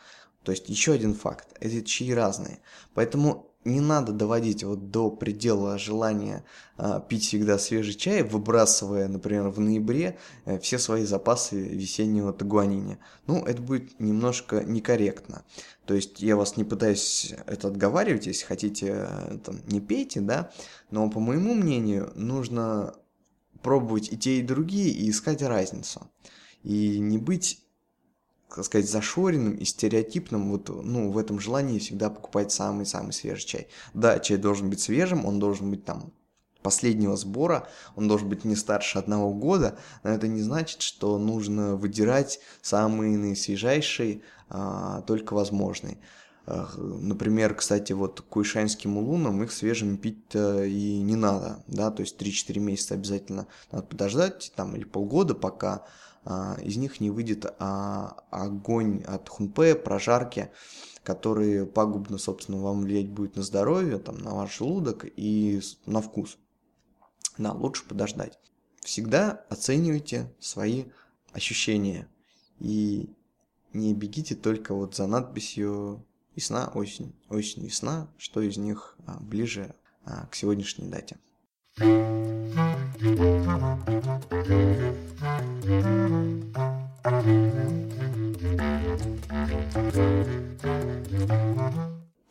То 0.42 0.52
есть 0.52 0.68
еще 0.68 0.92
один 0.92 1.14
факт. 1.14 1.48
Эти 1.60 1.82
чаи 1.82 2.10
разные. 2.10 2.60
Поэтому 2.94 3.53
не 3.64 3.80
надо 3.80 4.12
доводить 4.12 4.62
вот 4.64 4.90
до 4.90 5.10
предела 5.10 5.78
желания 5.78 6.44
а, 6.76 7.00
пить 7.00 7.24
всегда 7.24 7.58
свежий 7.58 7.94
чай, 7.94 8.22
выбрасывая, 8.22 9.08
например, 9.08 9.48
в 9.48 9.60
ноябре 9.60 10.18
а, 10.44 10.58
все 10.58 10.78
свои 10.78 11.04
запасы 11.04 11.60
весеннего 11.60 12.32
тагуанини. 12.32 12.98
Ну, 13.26 13.44
это 13.44 13.62
будет 13.62 13.98
немножко 13.98 14.62
некорректно. 14.64 15.44
То 15.86 15.94
есть 15.94 16.20
я 16.20 16.36
вас 16.36 16.56
не 16.56 16.64
пытаюсь 16.64 17.34
это 17.46 17.68
отговаривать, 17.68 18.26
если 18.26 18.44
хотите, 18.44 19.06
э, 19.08 19.38
там, 19.44 19.60
не 19.66 19.80
пейте, 19.80 20.20
да, 20.20 20.50
но 20.90 21.10
по 21.10 21.20
моему 21.20 21.54
мнению 21.54 22.10
нужно 22.14 22.94
пробовать 23.62 24.12
и 24.12 24.16
те, 24.16 24.38
и 24.38 24.42
другие, 24.42 24.90
и 24.90 25.10
искать 25.10 25.42
разницу. 25.42 26.10
И 26.62 26.98
не 26.98 27.18
быть 27.18 27.63
так 28.54 28.64
сказать, 28.64 28.88
зашоренным 28.88 29.54
и 29.54 29.64
стереотипным 29.64 30.50
вот, 30.50 30.68
ну, 30.68 31.10
в 31.10 31.18
этом 31.18 31.40
желании 31.40 31.78
всегда 31.78 32.10
покупать 32.10 32.52
самый-самый 32.52 33.12
свежий 33.12 33.46
чай. 33.46 33.68
Да, 33.94 34.18
чай 34.18 34.36
должен 34.36 34.70
быть 34.70 34.80
свежим, 34.80 35.26
он 35.26 35.38
должен 35.38 35.70
быть 35.70 35.84
там 35.84 36.12
последнего 36.62 37.16
сбора, 37.16 37.68
он 37.94 38.08
должен 38.08 38.28
быть 38.28 38.44
не 38.44 38.56
старше 38.56 38.98
одного 38.98 39.34
года, 39.34 39.76
но 40.02 40.10
это 40.10 40.28
не 40.28 40.40
значит, 40.40 40.80
что 40.80 41.18
нужно 41.18 41.76
выдирать 41.76 42.40
самые 42.62 43.18
наисвежайшие, 43.18 44.22
а, 44.48 45.02
только 45.02 45.34
возможные. 45.34 45.98
Например, 46.46 47.54
кстати, 47.54 47.92
вот 47.92 48.20
куйшанским 48.20 48.98
улунам 48.98 49.42
их 49.42 49.50
свежим 49.50 49.96
пить 49.96 50.34
и 50.34 51.00
не 51.02 51.16
надо, 51.16 51.64
да, 51.66 51.90
то 51.90 52.02
есть 52.02 52.20
3-4 52.20 52.60
месяца 52.60 52.94
обязательно 52.94 53.46
надо 53.72 53.86
подождать, 53.86 54.52
там, 54.54 54.76
или 54.76 54.84
полгода, 54.84 55.34
пока 55.34 55.86
из 56.62 56.76
них 56.76 57.00
не 57.00 57.10
выйдет 57.10 57.54
а, 57.58 58.24
огонь 58.30 59.02
от 59.04 59.28
хунпе, 59.28 59.74
прожарки, 59.74 60.50
которые 61.02 61.66
пагубно, 61.66 62.16
собственно, 62.18 62.58
вам 62.58 62.80
влиять 62.80 63.10
будет 63.10 63.36
на 63.36 63.42
здоровье, 63.42 63.98
там, 63.98 64.18
на 64.18 64.34
ваш 64.34 64.58
желудок 64.58 65.04
и 65.04 65.60
на 65.86 66.00
вкус. 66.00 66.38
Да, 67.36 67.52
лучше 67.52 67.84
подождать. 67.84 68.38
Всегда 68.80 69.44
оценивайте 69.50 70.32
свои 70.40 70.84
ощущения 71.32 72.08
и 72.58 73.10
не 73.72 73.92
бегите 73.92 74.34
только 74.34 74.74
вот 74.74 74.94
за 74.94 75.06
надписью 75.06 76.04
весна, 76.34 76.70
осень, 76.74 77.14
осень, 77.28 77.64
весна, 77.64 78.08
что 78.16 78.40
из 78.40 78.56
них 78.56 78.96
а, 79.06 79.18
ближе 79.20 79.74
к 80.30 80.34
сегодняшней 80.34 80.88
дате. 80.88 81.18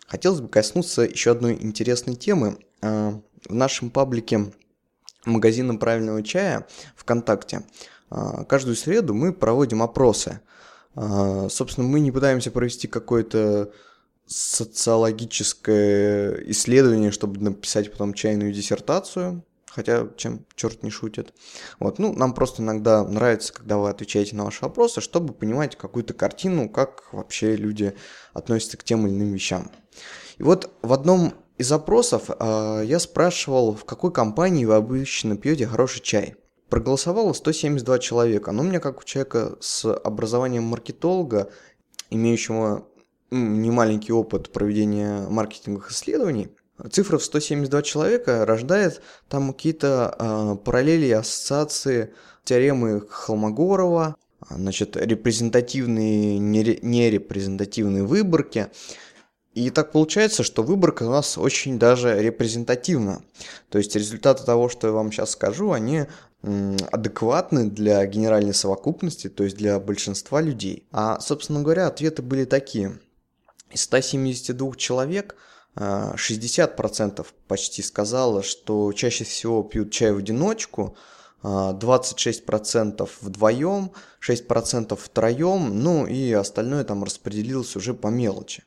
Хотелось 0.07 0.41
бы 0.41 0.47
коснуться 0.47 1.03
еще 1.03 1.29
одной 1.29 1.59
интересной 1.62 2.15
темы. 2.15 2.57
А, 2.81 3.21
в 3.47 3.53
нашем 3.53 3.91
паблике 3.91 4.51
магазина 5.25 5.75
правильного 5.75 6.23
чая 6.23 6.65
ВКонтакте 6.95 7.62
а, 8.09 8.43
каждую 8.45 8.75
среду 8.75 9.13
мы 9.13 9.31
проводим 9.31 9.83
опросы. 9.83 10.41
А, 10.95 11.49
собственно, 11.49 11.88
мы 11.88 11.99
не 11.99 12.12
пытаемся 12.12 12.49
провести 12.49 12.88
какое-то 12.88 13.71
социологическое 14.25 16.41
исследование, 16.47 17.12
чтобы 17.12 17.39
написать 17.39 17.91
потом 17.91 18.15
чайную 18.15 18.51
диссертацию, 18.53 19.43
хотя 19.73 20.07
чем 20.17 20.45
черт 20.55 20.83
не 20.83 20.89
шутит. 20.89 21.33
Вот, 21.79 21.99
ну, 21.99 22.13
нам 22.13 22.33
просто 22.33 22.62
иногда 22.62 23.03
нравится, 23.03 23.53
когда 23.53 23.77
вы 23.77 23.89
отвечаете 23.89 24.36
на 24.36 24.45
ваши 24.45 24.63
вопросы, 24.63 25.01
чтобы 25.01 25.33
понимать 25.33 25.75
какую-то 25.75 26.13
картину, 26.13 26.69
как 26.69 27.12
вообще 27.12 27.55
люди 27.55 27.95
относятся 28.33 28.77
к 28.77 28.83
тем 28.83 29.07
или 29.07 29.13
иным 29.15 29.33
вещам. 29.33 29.71
И 30.38 30.43
вот 30.43 30.71
в 30.81 30.93
одном 30.93 31.33
из 31.57 31.67
запросов 31.67 32.29
э, 32.29 32.83
я 32.86 32.99
спрашивал, 32.99 33.73
в 33.73 33.86
какой 33.86 34.12
компании 34.12 34.65
вы 34.65 34.75
обычно 34.75 35.38
пьете 35.38 35.65
хороший 35.65 36.01
чай. 36.01 36.36
Проголосовало 36.69 37.33
172 37.33 37.99
человека, 37.99 38.51
но 38.51 38.63
у 38.63 38.65
меня 38.65 38.79
как 38.79 38.99
у 38.99 39.03
человека 39.03 39.57
с 39.59 39.91
образованием 39.91 40.63
маркетолога, 40.63 41.51
имеющего 42.09 42.88
немаленький 43.31 44.13
опыт 44.13 44.51
проведения 44.51 45.27
маркетинговых 45.29 45.91
исследований, 45.91 46.49
цифра 46.91 47.17
в 47.17 47.23
172 47.23 47.81
человека 47.83 48.45
рождает 48.45 49.01
там 49.29 49.53
какие-то 49.53 50.15
э, 50.17 50.55
параллели, 50.63 51.12
ассоциации, 51.12 52.13
теоремы 52.43 53.01
Холмогорова, 53.09 54.15
значит, 54.49 54.97
репрезентативные, 54.97 56.39
нерепрезентативные 56.39 58.03
выборки. 58.03 58.67
И 59.53 59.69
так 59.69 59.91
получается, 59.91 60.43
что 60.43 60.63
выборка 60.63 61.03
у 61.03 61.12
нас 61.12 61.38
очень 61.38 61.77
даже 61.77 62.19
репрезентативна. 62.19 63.23
То 63.69 63.77
есть 63.77 63.95
результаты 63.95 64.43
того, 64.43 64.67
что 64.67 64.88
я 64.88 64.93
вам 64.93 65.12
сейчас 65.12 65.31
скажу, 65.31 65.71
они 65.71 66.05
адекватны 66.41 67.69
для 67.69 68.05
генеральной 68.05 68.53
совокупности, 68.53 69.29
то 69.29 69.43
есть 69.43 69.55
для 69.55 69.79
большинства 69.79 70.41
людей. 70.41 70.88
А, 70.91 71.19
собственно 71.19 71.62
говоря, 71.62 71.88
ответы 71.88 72.21
были 72.23 72.45
такие. 72.45 72.99
Из 73.71 73.81
172 73.83 74.75
человек– 74.75 75.36
60% 75.75 77.25
почти 77.47 77.81
сказала, 77.81 78.43
что 78.43 78.93
чаще 78.93 79.23
всего 79.23 79.63
пьют 79.63 79.91
чай 79.91 80.12
в 80.12 80.17
одиночку, 80.17 80.95
26% 81.43 83.09
вдвоем, 83.21 83.91
6% 84.25 84.95
втроем, 84.95 85.79
ну 85.83 86.07
и 86.07 86.31
остальное 86.31 86.83
там 86.83 87.03
распределилось 87.03 87.75
уже 87.75 87.93
по 87.93 88.07
мелочи. 88.07 88.63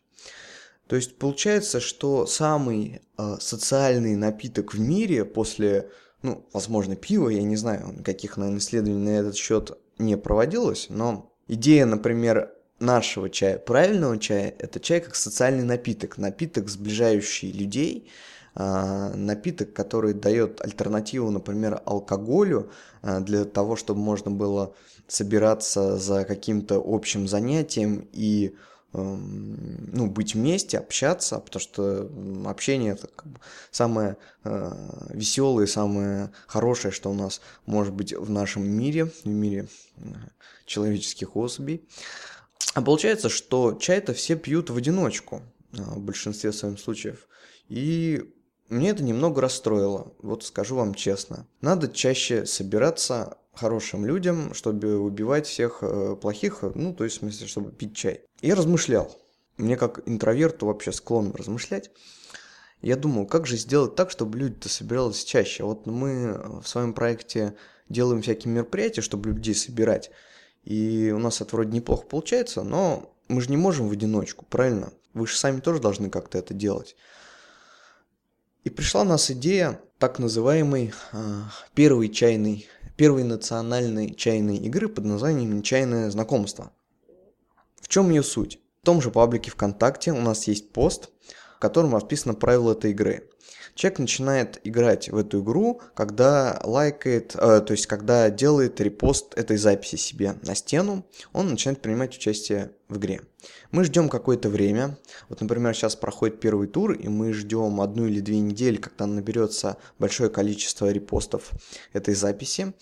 То 0.87 0.95
есть 0.97 1.17
получается, 1.19 1.81
что 1.81 2.27
самый 2.27 3.01
э, 3.19 3.37
социальный 3.41 4.15
напиток 4.15 4.75
в 4.75 4.79
мире 4.79 5.25
после, 5.25 5.91
ну, 6.23 6.47
возможно, 6.53 6.95
пива, 6.97 7.29
я 7.29 7.43
не 7.43 7.57
знаю, 7.57 7.95
никаких, 7.99 8.37
наверное, 8.37 8.61
исследований 8.61 9.05
на 9.05 9.19
этот 9.19 9.37
счет 9.37 9.77
не 9.99 10.17
проводилось, 10.17 10.87
но 10.89 11.33
идея, 11.49 11.87
например, 11.87 12.53
нашего 12.79 13.31
чая, 13.31 13.59
правильного 13.59 14.19
чая, 14.19 14.55
это 14.59 14.81
чай 14.81 15.01
как 15.01 15.15
социальный 15.15 15.65
напиток, 15.65 16.19
напиток, 16.19 16.69
сближающий 16.69 17.51
людей, 17.51 18.11
а, 18.55 19.13
напиток, 19.15 19.73
который 19.73 20.15
дает 20.15 20.63
альтернативу, 20.63 21.31
например, 21.31 21.83
алкоголю, 21.85 22.71
а, 23.03 23.21
для 23.21 23.45
того, 23.45 23.77
чтобы 23.77 24.01
можно 24.01 24.31
было 24.31 24.75
собираться 25.09 25.99
за 25.99 26.25
каким-то 26.25 26.83
общим 26.85 27.29
занятием 27.29 28.09
и 28.13 28.55
эм, 28.93 29.91
ну, 29.93 30.07
быть 30.09 30.35
вместе, 30.35 30.79
общаться, 30.79 31.39
потому 31.39 31.61
что 31.61 32.11
общение 32.47 32.93
это 32.93 33.09
как 33.09 33.27
бы 33.27 33.41
самое 33.71 34.17
э, 34.45 34.73
веселое, 35.11 35.67
самое 35.67 36.33
хорошее, 36.47 36.93
что 36.93 37.11
у 37.11 37.15
нас 37.15 37.41
может 37.67 37.93
быть 37.93 38.15
в 38.15 38.31
нашем 38.31 38.67
мире, 38.67 39.05
в 39.05 39.27
мире 39.27 39.69
э, 39.99 40.01
человеческих 40.65 41.37
особей. 41.37 41.87
А 42.75 42.83
получается, 42.83 43.29
что 43.29 43.75
чай-то 43.75 44.13
все 44.13 44.37
пьют 44.37 44.71
в 44.71 44.77
одиночку, 44.77 45.43
а, 45.73 45.95
в 45.95 46.01
большинстве 46.01 46.53
своих 46.53 46.79
случаев. 46.79 47.27
И 47.69 48.23
мне 48.69 48.91
это 48.91 49.03
немного 49.03 49.41
расстроило, 49.41 50.13
вот 50.21 50.45
скажу 50.45 50.77
вам 50.77 50.95
честно. 50.95 51.47
Надо 51.61 51.89
чаще 51.89 52.47
собираться 52.47 53.39
хорошим 53.55 54.05
людям, 54.05 54.55
чтобы 54.55 54.99
убивать 54.99 55.47
всех 55.47 55.79
э, 55.83 56.17
плохих, 56.21 56.63
ну, 56.75 56.93
то 56.93 57.05
есть, 57.05 57.17
в 57.17 57.19
смысле, 57.21 57.47
чтобы 57.47 57.73
пить 57.73 57.97
чай. 57.97 58.23
Я 58.43 58.55
размышлял. 58.55 59.17
Мне 59.57 59.77
как 59.77 60.07
интроверту 60.07 60.67
вообще 60.67 60.93
склонен 60.93 61.33
размышлять. 61.33 61.91
Я 62.83 62.97
думал, 62.97 63.27
как 63.27 63.47
же 63.47 63.57
сделать 63.57 63.95
так, 63.95 64.11
чтобы 64.11 64.39
люди-то 64.39 64.69
собирались 64.69 65.25
чаще. 65.25 65.65
Вот 65.65 65.87
мы 65.87 66.61
в 66.61 66.69
своем 66.69 66.93
проекте 66.93 67.57
делаем 67.89 68.21
всякие 68.21 68.53
мероприятия, 68.53 69.01
чтобы 69.01 69.31
людей 69.31 69.55
собирать. 69.55 70.11
И 70.67 71.13
у 71.15 71.19
нас 71.19 71.41
это 71.41 71.55
вроде 71.55 71.71
неплохо 71.71 72.05
получается, 72.07 72.65
но 72.65 73.15
мы 73.29 73.41
же 73.41 73.51
не 73.51 73.57
можем 73.57 73.89
в 73.89 73.93
одиночку, 73.93 74.45
правильно? 74.45 74.93
Вы 75.15 75.29
же 75.29 75.37
сами 75.37 75.61
тоже 75.61 75.81
должны 75.81 76.11
как-то 76.11 76.39
это 76.39 76.55
делать. 76.55 76.97
И 78.65 78.69
пришла 78.69 79.03
у 79.03 79.05
нас 79.05 79.31
идея 79.31 79.81
так 79.99 80.19
называемой 80.19 80.93
э, 81.13 81.43
первой 81.75 82.09
чайной, 82.09 82.67
первой 82.97 83.23
национальной 83.23 84.13
чайной 84.13 84.57
игры 84.57 84.89
под 84.89 85.05
названием 85.05 85.63
«Чайное 85.63 86.11
знакомство». 86.11 86.73
В 87.81 87.87
чем 87.87 88.11
ее 88.11 88.25
суть? 88.25 88.59
В 88.83 88.87
том 88.87 89.01
же 89.01 89.13
паблике 89.13 89.53
ВКонтакте 89.53 90.11
у 90.11 90.21
нас 90.21 90.49
есть 90.49 90.73
пост, 90.73 91.11
в 91.57 91.61
котором 91.61 91.95
расписано 91.95 92.35
правила 92.35 92.73
этой 92.73 92.91
игры. 92.91 93.31
Человек 93.77 93.99
начинает 93.99 94.61
играть 94.65 95.11
в 95.11 95.19
эту 95.19 95.43
игру, 95.43 95.83
когда 95.95 96.59
лайкает, 96.65 97.37
э, 97.37 97.61
то 97.61 97.73
есть 97.73 97.87
когда 97.87 98.31
делает 98.31 98.81
репост 98.81 99.35
этой 99.37 99.59
записи 99.59 99.97
себе 99.97 100.35
на 100.45 100.55
стену, 100.55 101.05
он 101.35 101.51
начинает 101.51 101.83
принимать 101.83 102.17
участие 102.17 102.71
в 102.89 102.97
игре. 102.97 103.21
Мы 103.73 103.85
ждем 103.85 104.09
какое-то 104.09 104.49
время. 104.49 104.97
Вот, 105.29 105.43
например, 105.43 105.75
сейчас 105.75 105.95
проходит 105.95 106.41
первый 106.41 106.69
тур, 106.69 106.93
и 106.93 107.07
мы 107.09 107.35
ждем 107.35 107.83
одну 107.83 108.07
или 108.07 108.21
две 108.21 108.39
недели, 108.41 108.79
когда 108.79 109.05
наберется 109.05 109.77
большое 109.99 110.31
количество 110.31 110.91
репостов 110.91 111.51
этой 111.93 112.15
записи. 112.15 112.73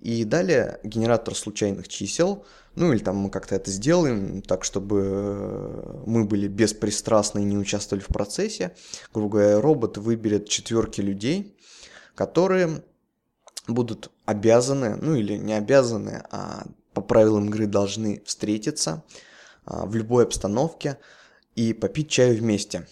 И 0.00 0.24
далее 0.24 0.78
генератор 0.84 1.34
случайных 1.34 1.88
чисел, 1.88 2.44
ну 2.74 2.92
или 2.92 3.02
там 3.02 3.16
мы 3.16 3.30
как-то 3.30 3.54
это 3.54 3.70
сделаем, 3.70 4.42
так 4.42 4.62
чтобы 4.62 5.02
э, 5.04 6.02
мы 6.06 6.24
были 6.24 6.48
беспристрастны 6.48 7.40
и 7.40 7.44
не 7.44 7.56
участвовали 7.56 8.02
в 8.02 8.08
процессе. 8.08 8.74
Грубо 9.14 9.38
говоря, 9.38 9.60
робот 9.60 9.96
выберет 9.96 10.48
четверки 10.48 11.00
людей, 11.00 11.56
которые 12.14 12.82
будут 13.66 14.10
обязаны, 14.26 14.96
ну 14.96 15.14
или 15.14 15.36
не 15.36 15.54
обязаны, 15.54 16.24
а 16.30 16.66
по 16.92 17.00
правилам 17.00 17.48
игры 17.48 17.66
должны 17.66 18.22
встретиться 18.24 19.02
а, 19.64 19.86
в 19.86 19.94
любой 19.94 20.24
обстановке 20.24 20.98
и 21.54 21.72
попить 21.72 22.10
чаю 22.10 22.36
вместе. 22.36 22.86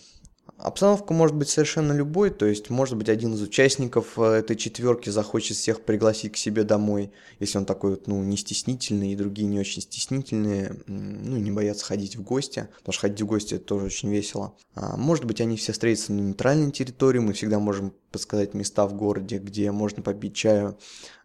Обстановка 0.64 1.12
может 1.12 1.36
быть 1.36 1.50
совершенно 1.50 1.92
любой, 1.92 2.30
то 2.30 2.46
есть 2.46 2.70
может 2.70 2.96
быть 2.96 3.10
один 3.10 3.34
из 3.34 3.42
участников 3.42 4.18
э, 4.18 4.22
этой 4.22 4.56
четверки 4.56 5.10
захочет 5.10 5.58
всех 5.58 5.82
пригласить 5.82 6.32
к 6.32 6.36
себе 6.38 6.64
домой, 6.64 7.12
если 7.38 7.58
он 7.58 7.66
такой 7.66 7.90
вот, 7.90 8.06
ну, 8.06 8.22
не 8.22 8.38
стеснительный, 8.38 9.12
и 9.12 9.16
другие 9.16 9.46
не 9.46 9.60
очень 9.60 9.82
стеснительные, 9.82 10.74
ну, 10.86 11.36
не 11.36 11.50
боятся 11.50 11.84
ходить 11.84 12.16
в 12.16 12.22
гости, 12.22 12.66
потому 12.78 12.94
что 12.94 13.02
ходить 13.02 13.20
в 13.20 13.26
гости 13.26 13.56
это 13.56 13.64
тоже 13.66 13.84
очень 13.84 14.10
весело. 14.10 14.54
А 14.74 14.96
может 14.96 15.26
быть 15.26 15.42
они 15.42 15.58
все 15.58 15.72
встретятся 15.72 16.14
на 16.14 16.20
нейтральной 16.20 16.70
территории, 16.70 17.18
мы 17.18 17.34
всегда 17.34 17.58
можем 17.58 17.92
подсказать 18.10 18.54
места 18.54 18.86
в 18.86 18.94
городе, 18.94 19.36
где 19.36 19.70
можно 19.70 20.02
попить 20.02 20.34
чаю, 20.34 20.78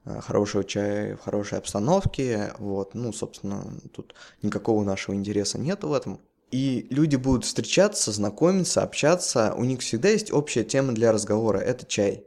э, 0.04 0.20
хорошего 0.20 0.66
чая 0.66 1.16
в 1.16 1.22
хорошей 1.22 1.60
обстановке, 1.60 2.52
вот, 2.60 2.94
ну, 2.94 3.14
собственно, 3.14 3.66
тут 3.94 4.16
никакого 4.42 4.84
нашего 4.84 5.16
интереса 5.16 5.60
нет 5.60 5.86
в 5.86 5.94
этом, 5.94 6.20
и 6.52 6.88
люди 6.90 7.16
будут 7.16 7.46
встречаться, 7.46 8.12
знакомиться, 8.12 8.82
общаться. 8.82 9.54
У 9.56 9.64
них 9.64 9.82
всегда 9.82 10.10
есть 10.10 10.32
общая 10.32 10.64
тема 10.64 10.94
для 10.94 11.12
разговора. 11.12 11.60
Это 11.60 11.86
чай. 11.86 12.26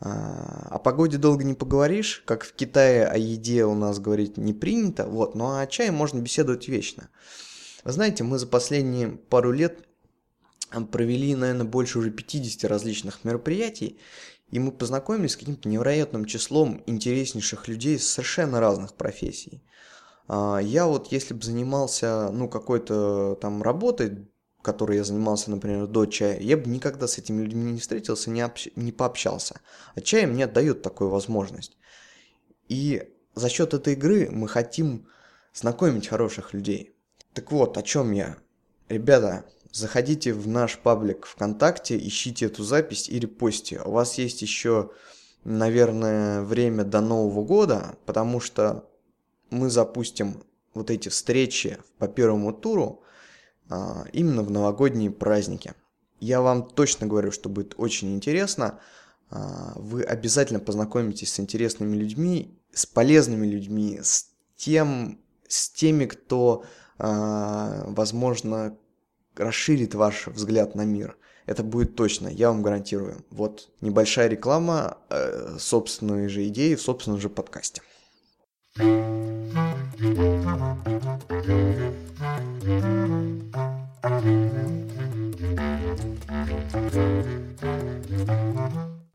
А, 0.00 0.68
о 0.70 0.78
погоде 0.78 1.16
долго 1.16 1.44
не 1.44 1.54
поговоришь, 1.54 2.22
как 2.26 2.44
в 2.44 2.54
Китае 2.54 3.06
о 3.06 3.16
еде 3.16 3.64
у 3.64 3.74
нас 3.74 4.00
говорить 4.00 4.36
не 4.36 4.52
принято, 4.52 5.06
вот, 5.06 5.36
но 5.36 5.58
о 5.58 5.66
чае 5.68 5.92
можно 5.92 6.18
беседовать 6.18 6.66
вечно. 6.66 7.08
Вы 7.84 7.92
знаете, 7.92 8.24
мы 8.24 8.38
за 8.38 8.48
последние 8.48 9.10
пару 9.10 9.52
лет 9.52 9.86
провели, 10.90 11.36
наверное, 11.36 11.66
больше 11.66 11.98
уже 11.98 12.10
50 12.10 12.64
различных 12.68 13.24
мероприятий, 13.24 13.98
и 14.50 14.58
мы 14.58 14.72
познакомились 14.72 15.32
с 15.32 15.36
каким-то 15.36 15.68
невероятным 15.68 16.24
числом 16.24 16.82
интереснейших 16.86 17.68
людей 17.68 17.98
с 17.98 18.08
совершенно 18.08 18.58
разных 18.58 18.94
профессий. 18.94 19.62
А, 20.28 20.58
я 20.58 20.86
вот, 20.86 21.12
если 21.12 21.34
бы 21.34 21.42
занимался, 21.42 22.30
ну, 22.32 22.48
какой-то 22.48 23.36
там 23.40 23.62
работой, 23.62 24.28
которой 24.62 24.96
я 24.96 25.04
занимался, 25.04 25.50
например, 25.50 25.86
до 25.86 26.06
чая, 26.06 26.38
я 26.40 26.56
бы 26.56 26.68
никогда 26.70 27.06
с 27.06 27.18
этими 27.18 27.42
людьми 27.42 27.72
не 27.72 27.80
встретился, 27.80 28.30
не, 28.30 28.40
общ... 28.40 28.68
не 28.76 28.92
пообщался. 28.92 29.60
А 29.94 30.00
чай 30.00 30.26
мне 30.26 30.46
дает 30.46 30.82
такую 30.82 31.10
возможность. 31.10 31.76
И 32.68 33.08
за 33.34 33.48
счет 33.48 33.74
этой 33.74 33.94
игры 33.94 34.28
мы 34.30 34.48
хотим 34.48 35.06
знакомить 35.52 36.08
хороших 36.08 36.54
людей. 36.54 36.94
Так 37.34 37.50
вот, 37.50 37.76
о 37.76 37.82
чем 37.82 38.12
я? 38.12 38.36
Ребята, 38.88 39.44
заходите 39.72 40.32
в 40.32 40.46
наш 40.46 40.78
паблик 40.78 41.26
ВКонтакте, 41.26 41.98
ищите 41.98 42.46
эту 42.46 42.62
запись 42.62 43.08
и 43.08 43.18
репостите. 43.18 43.80
У 43.80 43.90
вас 43.90 44.18
есть 44.18 44.42
еще, 44.42 44.90
наверное, 45.44 46.42
время 46.42 46.84
до 46.84 47.00
Нового 47.00 47.44
года, 47.44 47.96
потому 48.06 48.38
что 48.38 48.88
мы 49.52 49.70
запустим 49.70 50.42
вот 50.74 50.90
эти 50.90 51.08
встречи 51.08 51.78
по 51.98 52.08
первому 52.08 52.52
туру 52.52 53.02
а, 53.68 54.04
именно 54.12 54.42
в 54.42 54.50
новогодние 54.50 55.10
праздники. 55.10 55.74
Я 56.18 56.40
вам 56.40 56.68
точно 56.68 57.06
говорю, 57.06 57.30
что 57.30 57.48
будет 57.48 57.74
очень 57.76 58.14
интересно. 58.14 58.80
А, 59.30 59.74
вы 59.76 60.02
обязательно 60.02 60.60
познакомитесь 60.60 61.32
с 61.32 61.40
интересными 61.40 61.94
людьми, 61.96 62.58
с 62.72 62.86
полезными 62.86 63.46
людьми, 63.46 64.00
с 64.02 64.26
тем, 64.56 65.20
с 65.46 65.70
теми, 65.70 66.06
кто, 66.06 66.64
а, 66.98 67.84
возможно, 67.88 68.76
расширит 69.36 69.94
ваш 69.94 70.26
взгляд 70.28 70.74
на 70.74 70.84
мир. 70.84 71.16
Это 71.44 71.62
будет 71.62 71.96
точно, 71.96 72.28
я 72.28 72.48
вам 72.48 72.62
гарантирую. 72.62 73.24
Вот 73.30 73.70
небольшая 73.80 74.28
реклама 74.28 74.98
э, 75.10 75.56
собственной 75.58 76.28
же 76.28 76.46
идеи 76.46 76.76
в 76.76 76.80
собственном 76.80 77.20
же 77.20 77.28
подкасте. 77.28 77.82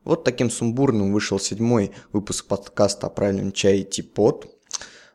Вот 0.04 0.24
таким 0.24 0.50
сумбурным 0.50 1.12
вышел 1.12 1.38
седьмой 1.38 1.92
выпуск 2.12 2.46
подкаста 2.46 3.06
о 3.06 3.10
правильном 3.10 3.52
чае 3.52 3.84
Типот. 3.84 4.48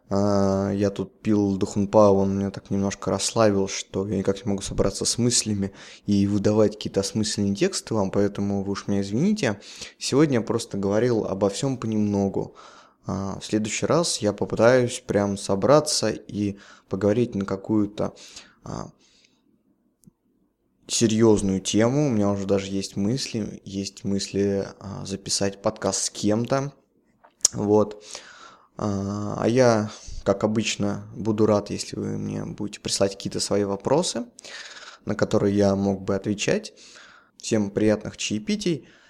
А, 0.09 0.71
я 0.71 0.89
тут 0.89 1.19
пил 1.21 1.57
Духунпа, 1.57 2.11
он 2.11 2.37
меня 2.37 2.49
так 2.49 2.69
немножко 2.69 3.11
расслабил, 3.11 3.67
что 3.67 4.07
я 4.07 4.17
никак 4.17 4.45
не 4.45 4.49
могу 4.49 4.61
собраться 4.61 5.03
с 5.03 5.17
мыслями 5.17 5.73
и 6.05 6.27
выдавать 6.27 6.75
какие-то 6.77 7.01
осмысленные 7.01 7.55
тексты 7.55 7.93
вам, 7.93 8.09
поэтому 8.09 8.63
вы 8.63 8.71
уж 8.71 8.87
меня 8.87 9.01
извините. 9.01 9.59
Сегодня 9.97 10.35
я 10.35 10.41
просто 10.41 10.77
говорил 10.77 11.25
обо 11.25 11.49
всем 11.49 11.75
понемногу. 11.75 12.55
А, 13.05 13.39
в 13.39 13.45
следующий 13.45 13.85
раз 13.85 14.19
я 14.19 14.33
попытаюсь 14.33 15.03
прям 15.05 15.37
собраться 15.37 16.09
и 16.09 16.57
поговорить 16.89 17.35
на 17.35 17.45
какую-то 17.45 18.15
а, 18.63 18.89
серьезную 20.87 21.59
тему. 21.61 22.07
У 22.07 22.09
меня 22.09 22.31
уже 22.31 22.45
даже 22.45 22.67
есть 22.67 22.95
мысли, 22.95 23.61
есть 23.65 24.03
мысли 24.03 24.67
а, 24.79 25.05
записать 25.05 25.61
подкаст 25.61 26.05
с 26.05 26.09
кем-то. 26.09 26.73
Вот. 27.53 28.03
А 28.75 29.45
я, 29.47 29.91
как 30.23 30.43
обычно, 30.43 31.07
буду 31.15 31.45
рад, 31.45 31.69
если 31.69 31.95
вы 31.95 32.17
мне 32.17 32.43
будете 32.43 32.79
прислать 32.79 33.11
какие-то 33.11 33.39
свои 33.39 33.65
вопросы, 33.65 34.25
на 35.05 35.13
которые 35.13 35.55
я 35.55 35.75
мог 35.75 36.01
бы 36.01 36.15
отвечать. 36.15 36.73
Всем 37.37 37.69
приятных 37.69 38.17
чаепитий. 38.17 38.87